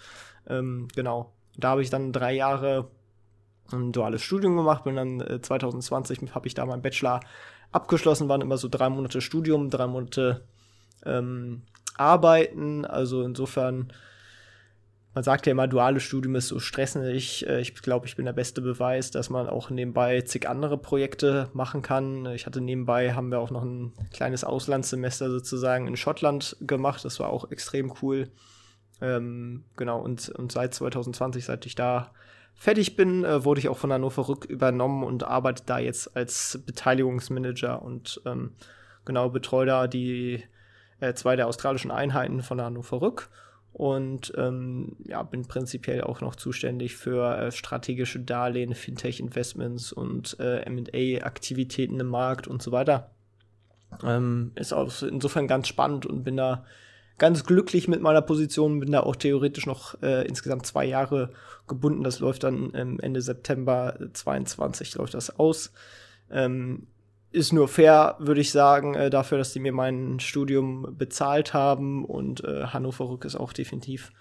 Ähm, 0.47 0.87
genau. 0.95 1.31
Da 1.57 1.69
habe 1.69 1.81
ich 1.81 1.89
dann 1.89 2.11
drei 2.11 2.33
Jahre 2.33 2.89
ein 3.71 3.91
duales 3.91 4.21
Studium 4.21 4.57
gemacht, 4.57 4.83
bin 4.83 4.95
dann 4.95 5.21
äh, 5.21 5.41
2020 5.41 6.35
habe 6.35 6.47
ich 6.47 6.53
da 6.53 6.65
meinen 6.65 6.81
Bachelor 6.81 7.21
abgeschlossen, 7.71 8.29
waren 8.29 8.41
immer 8.41 8.57
so 8.57 8.67
drei 8.67 8.89
Monate 8.89 9.21
Studium, 9.21 9.69
drei 9.69 9.87
Monate 9.87 10.45
ähm, 11.05 11.63
Arbeiten, 11.97 12.85
also 12.85 13.23
insofern 13.23 13.93
man 15.15 15.23
sagt 15.23 15.45
ja 15.47 15.51
immer, 15.51 15.67
duales 15.67 16.03
Studium 16.03 16.35
ist 16.35 16.49
so 16.49 16.59
stressend. 16.59 17.07
Ich, 17.07 17.47
äh, 17.47 17.61
ich 17.61 17.73
glaube, 17.73 18.05
ich 18.05 18.17
bin 18.17 18.25
der 18.25 18.33
beste 18.33 18.61
Beweis, 18.61 19.11
dass 19.11 19.29
man 19.29 19.47
auch 19.47 19.69
nebenbei 19.69 20.21
zig 20.21 20.49
andere 20.49 20.77
Projekte 20.77 21.49
machen 21.53 21.81
kann. 21.81 22.25
Ich 22.27 22.45
hatte 22.45 22.59
nebenbei, 22.59 23.13
haben 23.13 23.31
wir 23.31 23.39
auch 23.39 23.49
noch 23.49 23.63
ein 23.63 23.93
kleines 24.11 24.43
Auslandssemester 24.43 25.31
sozusagen 25.31 25.87
in 25.87 25.95
Schottland 25.95 26.57
gemacht. 26.59 27.05
Das 27.05 27.21
war 27.21 27.29
auch 27.29 27.49
extrem 27.49 27.93
cool. 28.01 28.29
Ähm, 28.99 29.63
genau, 29.77 30.01
und, 30.01 30.29
und 30.29 30.51
seit 30.51 30.73
2020, 30.73 31.45
seit 31.45 31.65
ich 31.65 31.75
da 31.75 32.11
fertig 32.53 32.97
bin, 32.97 33.23
äh, 33.23 33.45
wurde 33.45 33.59
ich 33.59 33.69
auch 33.69 33.77
von 33.77 33.93
Hannover 33.93 34.27
Rück 34.27 34.43
übernommen 34.43 35.05
und 35.05 35.23
arbeite 35.23 35.63
da 35.65 35.79
jetzt 35.79 36.17
als 36.17 36.61
Beteiligungsmanager 36.65 37.81
und 37.81 38.21
ähm, 38.25 38.51
genau 39.05 39.29
betreue 39.29 39.65
da 39.65 39.87
die 39.87 40.43
äh, 40.99 41.13
zwei 41.13 41.37
der 41.37 41.47
australischen 41.47 41.91
Einheiten 41.91 42.41
von 42.41 42.59
Hannover 42.59 42.99
Rück 43.01 43.29
und 43.75 44.31
ähm, 44.37 44.95
ja, 45.05 45.21
bin 45.23 45.49
prinzipiell 45.49 45.99
auch 45.99 46.21
noch 46.21 46.37
zuständig 46.37 46.95
für 46.95 47.37
äh, 47.37 47.51
strategische 47.51 48.21
Darlehen, 48.21 48.73
Fintech-Investments 48.73 49.91
und 49.91 50.37
äh, 50.39 50.63
MA-Aktivitäten 50.69 51.99
im 51.99 52.07
Markt 52.07 52.47
und 52.47 52.61
so 52.61 52.71
weiter. 52.71 53.11
Ähm, 54.01 54.53
ist 54.55 54.71
auch 54.71 54.89
insofern 55.01 55.49
ganz 55.49 55.67
spannend 55.67 56.05
und 56.05 56.23
bin 56.23 56.37
da 56.37 56.63
ganz 57.17 57.43
glücklich 57.43 57.89
mit 57.89 58.01
meiner 58.01 58.21
Position, 58.21 58.79
bin 58.79 58.93
da 58.93 59.01
auch 59.01 59.17
theoretisch 59.17 59.65
noch 59.65 60.01
äh, 60.01 60.25
insgesamt 60.25 60.65
zwei 60.65 60.85
Jahre 60.85 61.33
gebunden. 61.67 62.05
Das 62.05 62.19
läuft 62.19 62.45
dann 62.45 62.71
ähm, 62.75 63.01
Ende 63.01 63.21
September 63.21 63.99
22 64.13 64.95
läuft 64.95 65.15
das 65.15 65.37
aus. 65.37 65.73
Ähm, 66.31 66.87
ist 67.35 67.51
nur 67.51 67.67
fair, 67.67 68.15
würde 68.19 68.41
ich 68.41 68.51
sagen, 68.51 68.95
äh, 68.95 69.09
dafür, 69.09 69.37
dass 69.37 69.53
die 69.53 69.59
mir 69.59 69.73
mein 69.73 70.19
Studium 70.19 70.95
bezahlt 70.97 71.53
haben. 71.53 72.05
Und 72.05 72.43
äh, 72.43 72.65
Hannover 72.67 73.09
Rück 73.09 73.25
ist 73.25 73.35
auch 73.35 73.53
definitiv 73.53 74.11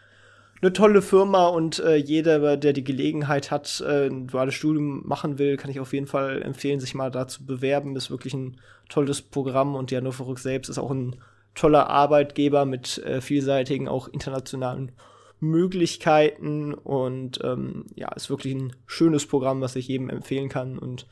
eine 0.60 0.72
tolle 0.72 1.02
Firma 1.02 1.48
und 1.48 1.78
äh, 1.80 1.96
jeder, 1.96 2.56
der 2.56 2.72
die 2.72 2.84
Gelegenheit 2.84 3.50
hat, 3.50 3.84
äh, 3.86 4.06
ein 4.06 4.28
duales 4.28 4.54
Studium 4.54 5.06
machen 5.06 5.38
will, 5.38 5.56
kann 5.56 5.70
ich 5.70 5.78
auf 5.78 5.92
jeden 5.92 6.06
Fall 6.06 6.42
empfehlen, 6.42 6.80
sich 6.80 6.94
mal 6.94 7.10
da 7.10 7.28
zu 7.28 7.44
bewerben. 7.44 7.96
Ist 7.96 8.10
wirklich 8.10 8.34
ein 8.34 8.56
tolles 8.88 9.20
Programm 9.20 9.74
und 9.74 9.90
die 9.90 9.96
Hannover 9.96 10.26
Rück 10.26 10.38
selbst 10.38 10.68
ist 10.68 10.78
auch 10.78 10.90
ein 10.90 11.16
toller 11.54 11.88
Arbeitgeber 11.88 12.64
mit 12.64 12.98
äh, 12.98 13.20
vielseitigen, 13.20 13.88
auch 13.88 14.08
internationalen 14.08 14.92
Möglichkeiten 15.40 16.72
und 16.72 17.40
ähm, 17.44 17.86
ja, 17.94 18.10
ist 18.12 18.30
wirklich 18.30 18.54
ein 18.54 18.72
schönes 18.86 19.26
Programm, 19.26 19.60
was 19.60 19.76
ich 19.76 19.88
jedem 19.88 20.08
empfehlen 20.08 20.48
kann 20.48 20.78
und 20.78 21.06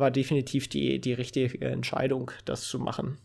war 0.00 0.10
definitiv 0.10 0.68
die, 0.68 1.00
die 1.00 1.12
richtige 1.12 1.60
Entscheidung, 1.60 2.30
das 2.44 2.62
zu 2.62 2.78
machen. 2.78 3.18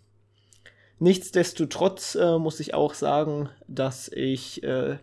Nichtsdestotrotz 1.00 2.16
äh, 2.16 2.38
muss 2.38 2.60
ich 2.60 2.74
auch 2.74 2.94
sagen, 2.94 3.50
dass 3.68 4.08
ich 4.10 4.64
äh, 4.64 4.98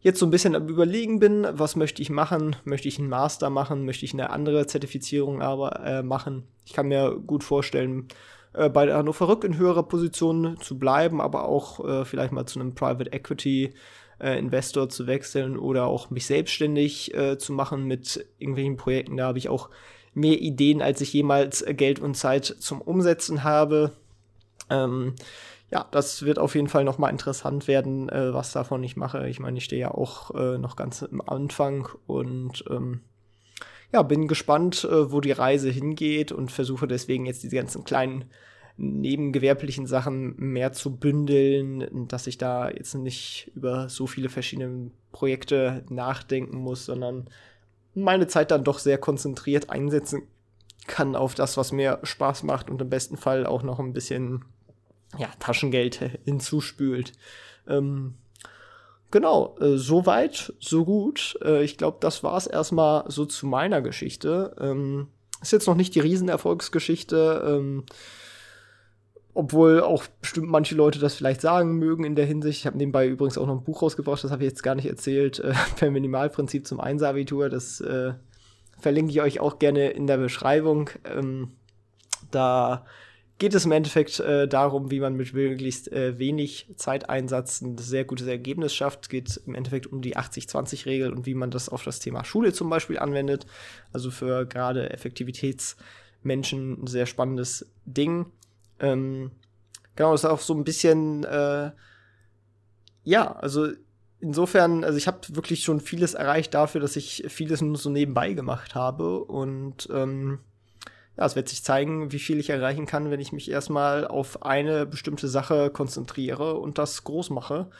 jetzt 0.00 0.18
so 0.18 0.26
ein 0.26 0.30
bisschen 0.30 0.56
am 0.56 0.68
Überlegen 0.68 1.20
bin, 1.20 1.46
was 1.52 1.76
möchte 1.76 2.02
ich 2.02 2.10
machen? 2.10 2.56
Möchte 2.64 2.88
ich 2.88 2.98
einen 2.98 3.08
Master 3.08 3.50
machen? 3.50 3.84
Möchte 3.84 4.04
ich 4.04 4.12
eine 4.12 4.30
andere 4.30 4.66
Zertifizierung 4.66 5.40
aber 5.40 5.84
äh, 5.84 6.02
machen? 6.02 6.44
Ich 6.64 6.72
kann 6.72 6.88
mir 6.88 7.20
gut 7.24 7.44
vorstellen, 7.44 8.08
äh, 8.52 8.68
bei 8.68 8.86
der 8.86 8.96
Hannover 8.96 9.28
Rück 9.28 9.44
in 9.44 9.56
höherer 9.56 9.84
Position 9.84 10.56
zu 10.60 10.78
bleiben, 10.78 11.20
aber 11.20 11.44
auch 11.44 11.86
äh, 11.86 12.04
vielleicht 12.04 12.32
mal 12.32 12.46
zu 12.46 12.60
einem 12.60 12.74
Private 12.74 13.12
Equity 13.12 13.74
äh, 14.20 14.38
Investor 14.38 14.88
zu 14.88 15.06
wechseln 15.06 15.56
oder 15.56 15.86
auch 15.86 16.10
mich 16.10 16.26
selbstständig 16.26 17.12
zu 17.38 17.52
machen 17.52 17.84
mit 17.84 18.26
irgendwelchen 18.38 18.76
Projekten. 18.76 19.16
Da 19.16 19.26
habe 19.28 19.38
ich 19.38 19.48
auch 19.48 19.70
mehr 20.18 20.40
Ideen, 20.40 20.82
als 20.82 21.00
ich 21.00 21.12
jemals 21.12 21.64
Geld 21.66 22.00
und 22.00 22.14
Zeit 22.14 22.44
zum 22.44 22.80
Umsetzen 22.80 23.44
habe. 23.44 23.92
Ähm, 24.70 25.14
ja, 25.70 25.86
das 25.90 26.22
wird 26.24 26.38
auf 26.38 26.54
jeden 26.54 26.68
Fall 26.68 26.84
nochmal 26.84 27.10
interessant 27.10 27.68
werden, 27.68 28.08
äh, 28.08 28.32
was 28.32 28.52
davon 28.52 28.82
ich 28.82 28.96
mache. 28.96 29.28
Ich 29.28 29.38
meine, 29.38 29.58
ich 29.58 29.64
stehe 29.64 29.80
ja 29.80 29.90
auch 29.90 30.34
äh, 30.34 30.58
noch 30.58 30.76
ganz 30.76 31.02
am 31.02 31.20
Anfang 31.20 31.88
und 32.06 32.64
ähm, 32.70 33.00
ja, 33.92 34.02
bin 34.02 34.28
gespannt, 34.28 34.84
äh, 34.84 35.12
wo 35.12 35.20
die 35.20 35.32
Reise 35.32 35.70
hingeht 35.70 36.32
und 36.32 36.52
versuche 36.52 36.86
deswegen 36.86 37.26
jetzt 37.26 37.42
diese 37.42 37.56
ganzen 37.56 37.84
kleinen 37.84 38.24
nebengewerblichen 38.78 39.86
Sachen 39.86 40.34
mehr 40.36 40.72
zu 40.72 40.96
bündeln, 40.96 42.06
dass 42.08 42.28
ich 42.28 42.38
da 42.38 42.70
jetzt 42.70 42.94
nicht 42.94 43.50
über 43.54 43.88
so 43.88 44.06
viele 44.06 44.28
verschiedene 44.28 44.90
Projekte 45.10 45.84
nachdenken 45.90 46.58
muss, 46.58 46.86
sondern 46.86 47.28
meine 48.02 48.26
Zeit 48.26 48.50
dann 48.50 48.64
doch 48.64 48.78
sehr 48.78 48.98
konzentriert 48.98 49.70
einsetzen 49.70 50.22
kann 50.86 51.14
auf 51.14 51.34
das, 51.34 51.56
was 51.56 51.70
mir 51.70 52.00
Spaß 52.02 52.42
macht 52.42 52.70
und 52.70 52.80
im 52.80 52.88
besten 52.88 53.16
Fall 53.16 53.46
auch 53.46 53.62
noch 53.62 53.78
ein 53.78 53.92
bisschen 53.92 54.44
ja, 55.16 55.28
Taschengeld 55.38 55.96
hinzuspült. 56.24 57.12
Ähm, 57.68 58.14
genau, 59.10 59.56
äh, 59.60 59.76
so 59.76 60.06
weit, 60.06 60.54
so 60.58 60.84
gut. 60.84 61.38
Äh, 61.42 61.62
ich 61.62 61.78
glaube, 61.78 61.98
das 62.00 62.22
war 62.22 62.36
es 62.36 62.46
erstmal 62.46 63.04
so 63.08 63.24
zu 63.26 63.46
meiner 63.46 63.82
Geschichte. 63.82 64.56
Ähm, 64.58 65.08
ist 65.40 65.52
jetzt 65.52 65.66
noch 65.66 65.76
nicht 65.76 65.94
die 65.94 66.00
Riesenerfolgsgeschichte. 66.00 67.44
Ähm, 67.46 67.84
obwohl 69.38 69.82
auch 69.82 70.04
bestimmt 70.20 70.48
manche 70.48 70.74
Leute 70.74 70.98
das 70.98 71.14
vielleicht 71.14 71.40
sagen 71.40 71.78
mögen 71.78 72.02
in 72.02 72.16
der 72.16 72.26
Hinsicht. 72.26 72.58
Ich 72.58 72.66
habe 72.66 72.76
nebenbei 72.76 73.06
übrigens 73.06 73.38
auch 73.38 73.46
noch 73.46 73.54
ein 73.54 73.62
Buch 73.62 73.82
rausgebracht, 73.82 74.24
das 74.24 74.32
habe 74.32 74.42
ich 74.42 74.50
jetzt 74.50 74.64
gar 74.64 74.74
nicht 74.74 74.88
erzählt, 74.88 75.38
äh, 75.38 75.54
per 75.76 75.92
Minimalprinzip 75.92 76.66
zum 76.66 76.80
Einser-Abitur. 76.80 77.48
Das 77.48 77.80
äh, 77.80 78.14
verlinke 78.80 79.12
ich 79.12 79.22
euch 79.22 79.38
auch 79.38 79.60
gerne 79.60 79.90
in 79.90 80.08
der 80.08 80.16
Beschreibung. 80.16 80.90
Ähm, 81.04 81.52
da 82.32 82.84
geht 83.38 83.54
es 83.54 83.64
im 83.64 83.70
Endeffekt 83.70 84.18
äh, 84.18 84.48
darum, 84.48 84.90
wie 84.90 84.98
man 84.98 85.14
mit 85.14 85.32
möglichst 85.32 85.92
äh, 85.92 86.18
wenig 86.18 86.72
Zeiteinsatz 86.74 87.60
ein 87.60 87.78
sehr 87.78 88.04
gutes 88.04 88.26
Ergebnis 88.26 88.74
schafft. 88.74 89.04
Es 89.04 89.08
geht 89.08 89.40
im 89.46 89.54
Endeffekt 89.54 89.86
um 89.86 90.02
die 90.02 90.16
80-20-Regel 90.16 91.12
und 91.12 91.26
wie 91.26 91.34
man 91.34 91.52
das 91.52 91.68
auf 91.68 91.84
das 91.84 92.00
Thema 92.00 92.24
Schule 92.24 92.52
zum 92.52 92.68
Beispiel 92.70 92.98
anwendet. 92.98 93.46
Also 93.92 94.10
für 94.10 94.46
gerade 94.46 94.90
Effektivitätsmenschen 94.90 96.82
ein 96.82 96.86
sehr 96.88 97.06
spannendes 97.06 97.70
Ding. 97.84 98.26
Ähm, 98.80 99.30
genau, 99.96 100.12
das 100.12 100.24
ist 100.24 100.30
auch 100.30 100.40
so 100.40 100.54
ein 100.54 100.64
bisschen, 100.64 101.24
äh, 101.24 101.70
ja, 103.04 103.32
also 103.32 103.68
insofern, 104.20 104.84
also 104.84 104.98
ich 104.98 105.06
habe 105.06 105.20
wirklich 105.30 105.62
schon 105.62 105.80
vieles 105.80 106.14
erreicht 106.14 106.54
dafür, 106.54 106.80
dass 106.80 106.96
ich 106.96 107.24
vieles 107.28 107.60
nur 107.60 107.76
so 107.76 107.90
nebenbei 107.90 108.32
gemacht 108.32 108.74
habe 108.74 109.24
und 109.24 109.88
ähm, 109.92 110.40
ja, 111.16 111.26
es 111.26 111.34
wird 111.34 111.48
sich 111.48 111.64
zeigen, 111.64 112.12
wie 112.12 112.20
viel 112.20 112.38
ich 112.38 112.50
erreichen 112.50 112.86
kann, 112.86 113.10
wenn 113.10 113.18
ich 113.20 113.32
mich 113.32 113.50
erstmal 113.50 114.06
auf 114.06 114.44
eine 114.44 114.86
bestimmte 114.86 115.26
Sache 115.26 115.70
konzentriere 115.70 116.54
und 116.54 116.78
das 116.78 117.02
groß 117.02 117.30
mache. 117.30 117.70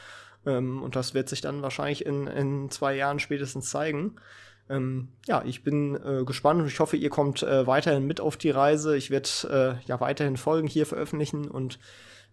Ähm, 0.45 0.83
und 0.83 0.97
das 0.97 1.15
wird 1.15 1.29
sich 1.29 1.41
dann 1.41 1.63
wahrscheinlich 1.63 2.05
in, 2.05 2.27
in 2.27 2.71
zwei 2.71 2.97
Jahren 2.97 3.21
spätestens 3.21 3.71
zeigen. 3.71 4.17
Ähm, 4.71 5.09
ja, 5.27 5.43
ich 5.45 5.65
bin 5.65 5.97
äh, 5.97 6.25
gespannt 6.25 6.61
und 6.61 6.67
ich 6.67 6.81
hoffe, 6.81 6.97
ihr 6.97 7.11
kommt 7.11 7.43
äh, 7.43 7.67
weiterhin 7.67 8.07
mit 8.07 8.21
auf 8.21 8.37
die 8.37 8.51
Reise. 8.51 8.97
Ich 8.97 9.11
werde 9.11 9.79
äh, 9.81 9.89
ja 9.89 10.01
weiterhin 10.01 10.37
Folgen 10.37 10.69
hier 10.69 10.87
veröffentlichen 10.87 11.49
und 11.49 11.79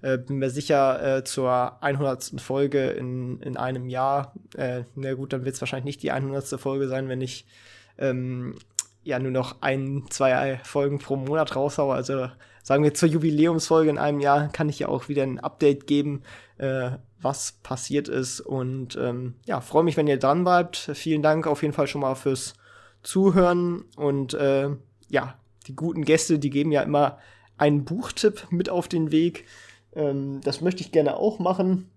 äh, 0.02 0.18
bin 0.18 0.38
mir 0.38 0.50
sicher, 0.50 1.18
äh, 1.18 1.24
zur 1.24 1.82
100. 1.82 2.42
Folge 2.42 2.90
in, 2.90 3.40
in 3.42 3.58
einem 3.58 3.90
Jahr, 3.90 4.34
na 4.96 5.14
gut, 5.14 5.34
dann 5.34 5.46
wird 5.46 5.56
es 5.56 5.62
wahrscheinlich 5.62 5.86
nicht 5.86 6.04
die 6.04 6.12
100. 6.12 6.60
Folge 6.60 6.88
sein, 6.88 7.10
wenn 7.10 7.22
ich 7.22 7.46
ähm, 7.98 8.56
ja 9.04 9.20
nur 9.20 9.32
noch 9.32 9.62
ein, 9.62 10.04
zwei 10.10 10.60
Folgen 10.64 11.00
pro 11.00 11.16
Monat 11.16 11.56
raushaue. 11.56 11.96
Also 11.96 12.28
sagen 12.66 12.84
wir 12.84 12.96
zur 12.96 13.08
Jubiläumsfolge 13.10 13.92
in 13.92 14.00
einem 14.00 14.20
Jahr 14.20 14.48
kann 14.48 14.70
ich 14.70 14.80
ja 14.80 14.88
auch 14.88 15.08
wieder 15.08 15.22
ein 15.22 15.40
Update 15.40 15.86
geben, 15.86 16.24
äh, 16.58 16.90
was 17.22 17.60
passiert 17.62 18.08
ist. 18.08 18.42
Und 18.42 18.98
ähm, 19.00 19.36
ja, 19.46 19.62
freue 19.62 19.84
mich, 19.84 19.98
wenn 19.98 20.08
ihr 20.08 20.18
dran 20.18 20.44
bleibt. 20.44 20.78
Vielen 20.96 21.22
Dank 21.22 21.46
auf 21.46 21.62
jeden 21.62 21.76
Fall 21.76 21.86
schon 21.86 22.02
mal 22.02 22.16
fürs 22.16 22.56
Zuhören. 23.04 23.86
Und 23.98 24.34
äh, 24.34 24.70
ja, 25.10 25.38
die 25.68 25.76
guten 25.76 26.06
Gäste, 26.06 26.40
die 26.40 26.50
geben 26.50 26.72
ja 26.72 26.82
immer 26.82 27.20
einen 27.56 27.86
Buchtipp 27.86 28.48
mit 28.50 28.72
auf 28.72 28.88
den 28.88 29.12
Weg. 29.12 29.46
Ähm, 29.94 30.42
das 30.44 30.62
möchte 30.62 30.82
ich 30.82 30.92
gerne 30.92 31.18
auch 31.18 31.38
machen. 31.38 31.92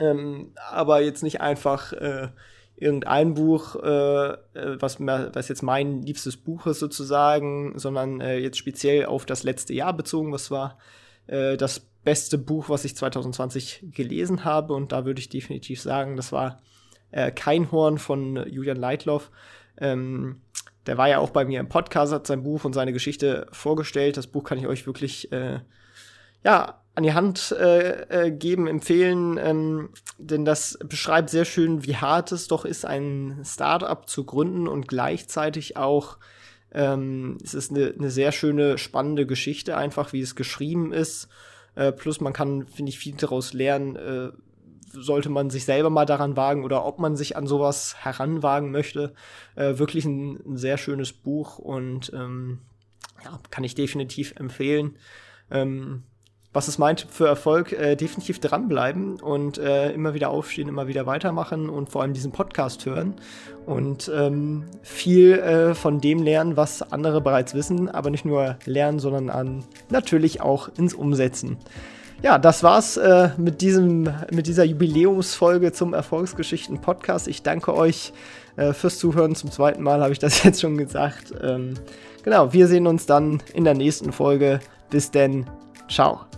Ähm, 0.00 0.50
aber 0.68 1.00
jetzt 1.00 1.22
nicht 1.22 1.40
einfach 1.40 1.92
äh, 1.92 2.28
irgendein 2.76 3.34
Buch, 3.34 3.76
äh, 3.76 4.32
äh 4.32 4.36
was, 4.54 4.98
was 5.00 5.48
jetzt 5.48 5.62
mein 5.62 6.02
liebstes 6.02 6.36
Buch 6.36 6.66
ist 6.66 6.80
sozusagen, 6.80 7.78
sondern 7.78 8.20
äh, 8.20 8.38
jetzt 8.38 8.58
speziell 8.58 9.06
auf 9.06 9.26
das 9.26 9.42
letzte 9.42 9.74
Jahr 9.74 9.92
bezogen, 9.92 10.32
was 10.32 10.50
war 10.50 10.78
äh, 11.26 11.56
das 11.56 11.80
beste 11.80 12.38
Buch, 12.38 12.68
was 12.68 12.84
ich 12.84 12.96
2020 12.96 13.86
gelesen 13.92 14.44
habe. 14.44 14.74
Und 14.74 14.92
da 14.92 15.04
würde 15.04 15.20
ich 15.20 15.28
definitiv 15.28 15.80
sagen, 15.80 16.16
das 16.16 16.32
war 16.32 16.60
äh, 17.10 17.30
Kein 17.30 17.70
Horn 17.70 17.98
von 17.98 18.44
Julian 18.48 18.76
Leitloff. 18.76 19.30
Ähm, 19.78 20.40
der 20.86 20.98
war 20.98 21.08
ja 21.08 21.18
auch 21.18 21.30
bei 21.30 21.44
mir 21.44 21.60
im 21.60 21.68
Podcast, 21.68 22.12
hat 22.12 22.26
sein 22.26 22.42
Buch 22.42 22.64
und 22.64 22.72
seine 22.72 22.92
Geschichte 22.92 23.46
vorgestellt. 23.52 24.16
Das 24.16 24.26
Buch 24.26 24.42
kann 24.42 24.58
ich 24.58 24.66
euch 24.66 24.86
wirklich 24.86 25.30
äh, 25.30 25.60
ja, 26.44 26.81
an 26.94 27.04
die 27.04 27.14
Hand 27.14 27.52
äh, 27.58 28.26
äh, 28.26 28.30
geben, 28.30 28.66
empfehlen, 28.66 29.38
ähm, 29.38 29.90
denn 30.18 30.44
das 30.44 30.78
beschreibt 30.84 31.30
sehr 31.30 31.44
schön, 31.44 31.86
wie 31.86 31.96
hart 31.96 32.32
es 32.32 32.48
doch 32.48 32.64
ist, 32.64 32.84
ein 32.84 33.40
Startup 33.44 34.06
zu 34.08 34.24
gründen 34.24 34.68
und 34.68 34.88
gleichzeitig 34.88 35.76
auch 35.76 36.18
ähm, 36.74 37.38
es 37.42 37.54
ist 37.54 37.70
eine, 37.70 37.94
eine 37.98 38.10
sehr 38.10 38.32
schöne, 38.32 38.78
spannende 38.78 39.26
Geschichte, 39.26 39.76
einfach 39.76 40.12
wie 40.12 40.20
es 40.20 40.34
geschrieben 40.34 40.92
ist. 40.92 41.28
Äh, 41.74 41.92
plus 41.92 42.20
man 42.20 42.32
kann, 42.32 42.66
finde 42.66 42.90
ich, 42.90 42.98
viel 42.98 43.14
daraus 43.14 43.52
lernen, 43.52 43.96
äh, 43.96 44.30
sollte 44.92 45.30
man 45.30 45.50
sich 45.50 45.64
selber 45.64 45.90
mal 45.90 46.04
daran 46.04 46.36
wagen 46.36 46.64
oder 46.64 46.84
ob 46.84 46.98
man 46.98 47.16
sich 47.16 47.36
an 47.36 47.46
sowas 47.46 47.96
heranwagen 47.98 48.70
möchte. 48.70 49.14
Äh, 49.54 49.78
wirklich 49.78 50.04
ein, 50.04 50.40
ein, 50.46 50.56
sehr 50.56 50.78
schönes 50.78 51.12
Buch 51.12 51.58
und 51.58 52.12
ähm, 52.14 52.60
ja, 53.24 53.38
kann 53.50 53.64
ich 53.64 53.74
definitiv 53.74 54.34
empfehlen. 54.36 54.96
Ähm, 55.50 56.04
was 56.52 56.68
ist 56.68 56.78
mein 56.78 56.96
Tipp 56.96 57.10
für 57.10 57.26
Erfolg? 57.26 57.72
Äh, 57.72 57.96
definitiv 57.96 58.38
dranbleiben 58.38 59.20
und 59.20 59.58
äh, 59.58 59.90
immer 59.92 60.14
wieder 60.14 60.30
aufstehen, 60.30 60.68
immer 60.68 60.86
wieder 60.86 61.06
weitermachen 61.06 61.68
und 61.68 61.90
vor 61.90 62.02
allem 62.02 62.12
diesen 62.12 62.32
Podcast 62.32 62.84
hören 62.84 63.14
und 63.64 64.10
ähm, 64.14 64.64
viel 64.82 65.32
äh, 65.32 65.74
von 65.74 66.00
dem 66.00 66.22
lernen, 66.22 66.56
was 66.56 66.92
andere 66.92 67.20
bereits 67.20 67.54
wissen, 67.54 67.88
aber 67.88 68.10
nicht 68.10 68.24
nur 68.24 68.56
lernen, 68.66 68.98
sondern 68.98 69.30
an 69.30 69.64
natürlich 69.88 70.40
auch 70.40 70.68
ins 70.76 70.94
Umsetzen. 70.94 71.56
Ja, 72.22 72.38
das 72.38 72.62
war's 72.62 72.96
äh, 72.98 73.30
mit, 73.36 73.62
diesem, 73.62 74.08
mit 74.30 74.46
dieser 74.46 74.62
Jubiläumsfolge 74.62 75.72
zum 75.72 75.92
Erfolgsgeschichten 75.92 76.80
Podcast. 76.80 77.26
Ich 77.26 77.42
danke 77.42 77.74
euch 77.74 78.12
äh, 78.56 78.72
fürs 78.72 78.98
Zuhören. 78.98 79.34
Zum 79.34 79.50
zweiten 79.50 79.82
Mal 79.82 80.02
habe 80.02 80.12
ich 80.12 80.20
das 80.20 80.42
jetzt 80.44 80.60
schon 80.60 80.76
gesagt. 80.76 81.32
Ähm, 81.42 81.74
genau, 82.22 82.52
wir 82.52 82.68
sehen 82.68 82.86
uns 82.86 83.06
dann 83.06 83.42
in 83.54 83.64
der 83.64 83.74
nächsten 83.74 84.12
Folge. 84.12 84.60
Bis 84.88 85.10
denn. 85.10 85.46
Ciao. 85.88 86.31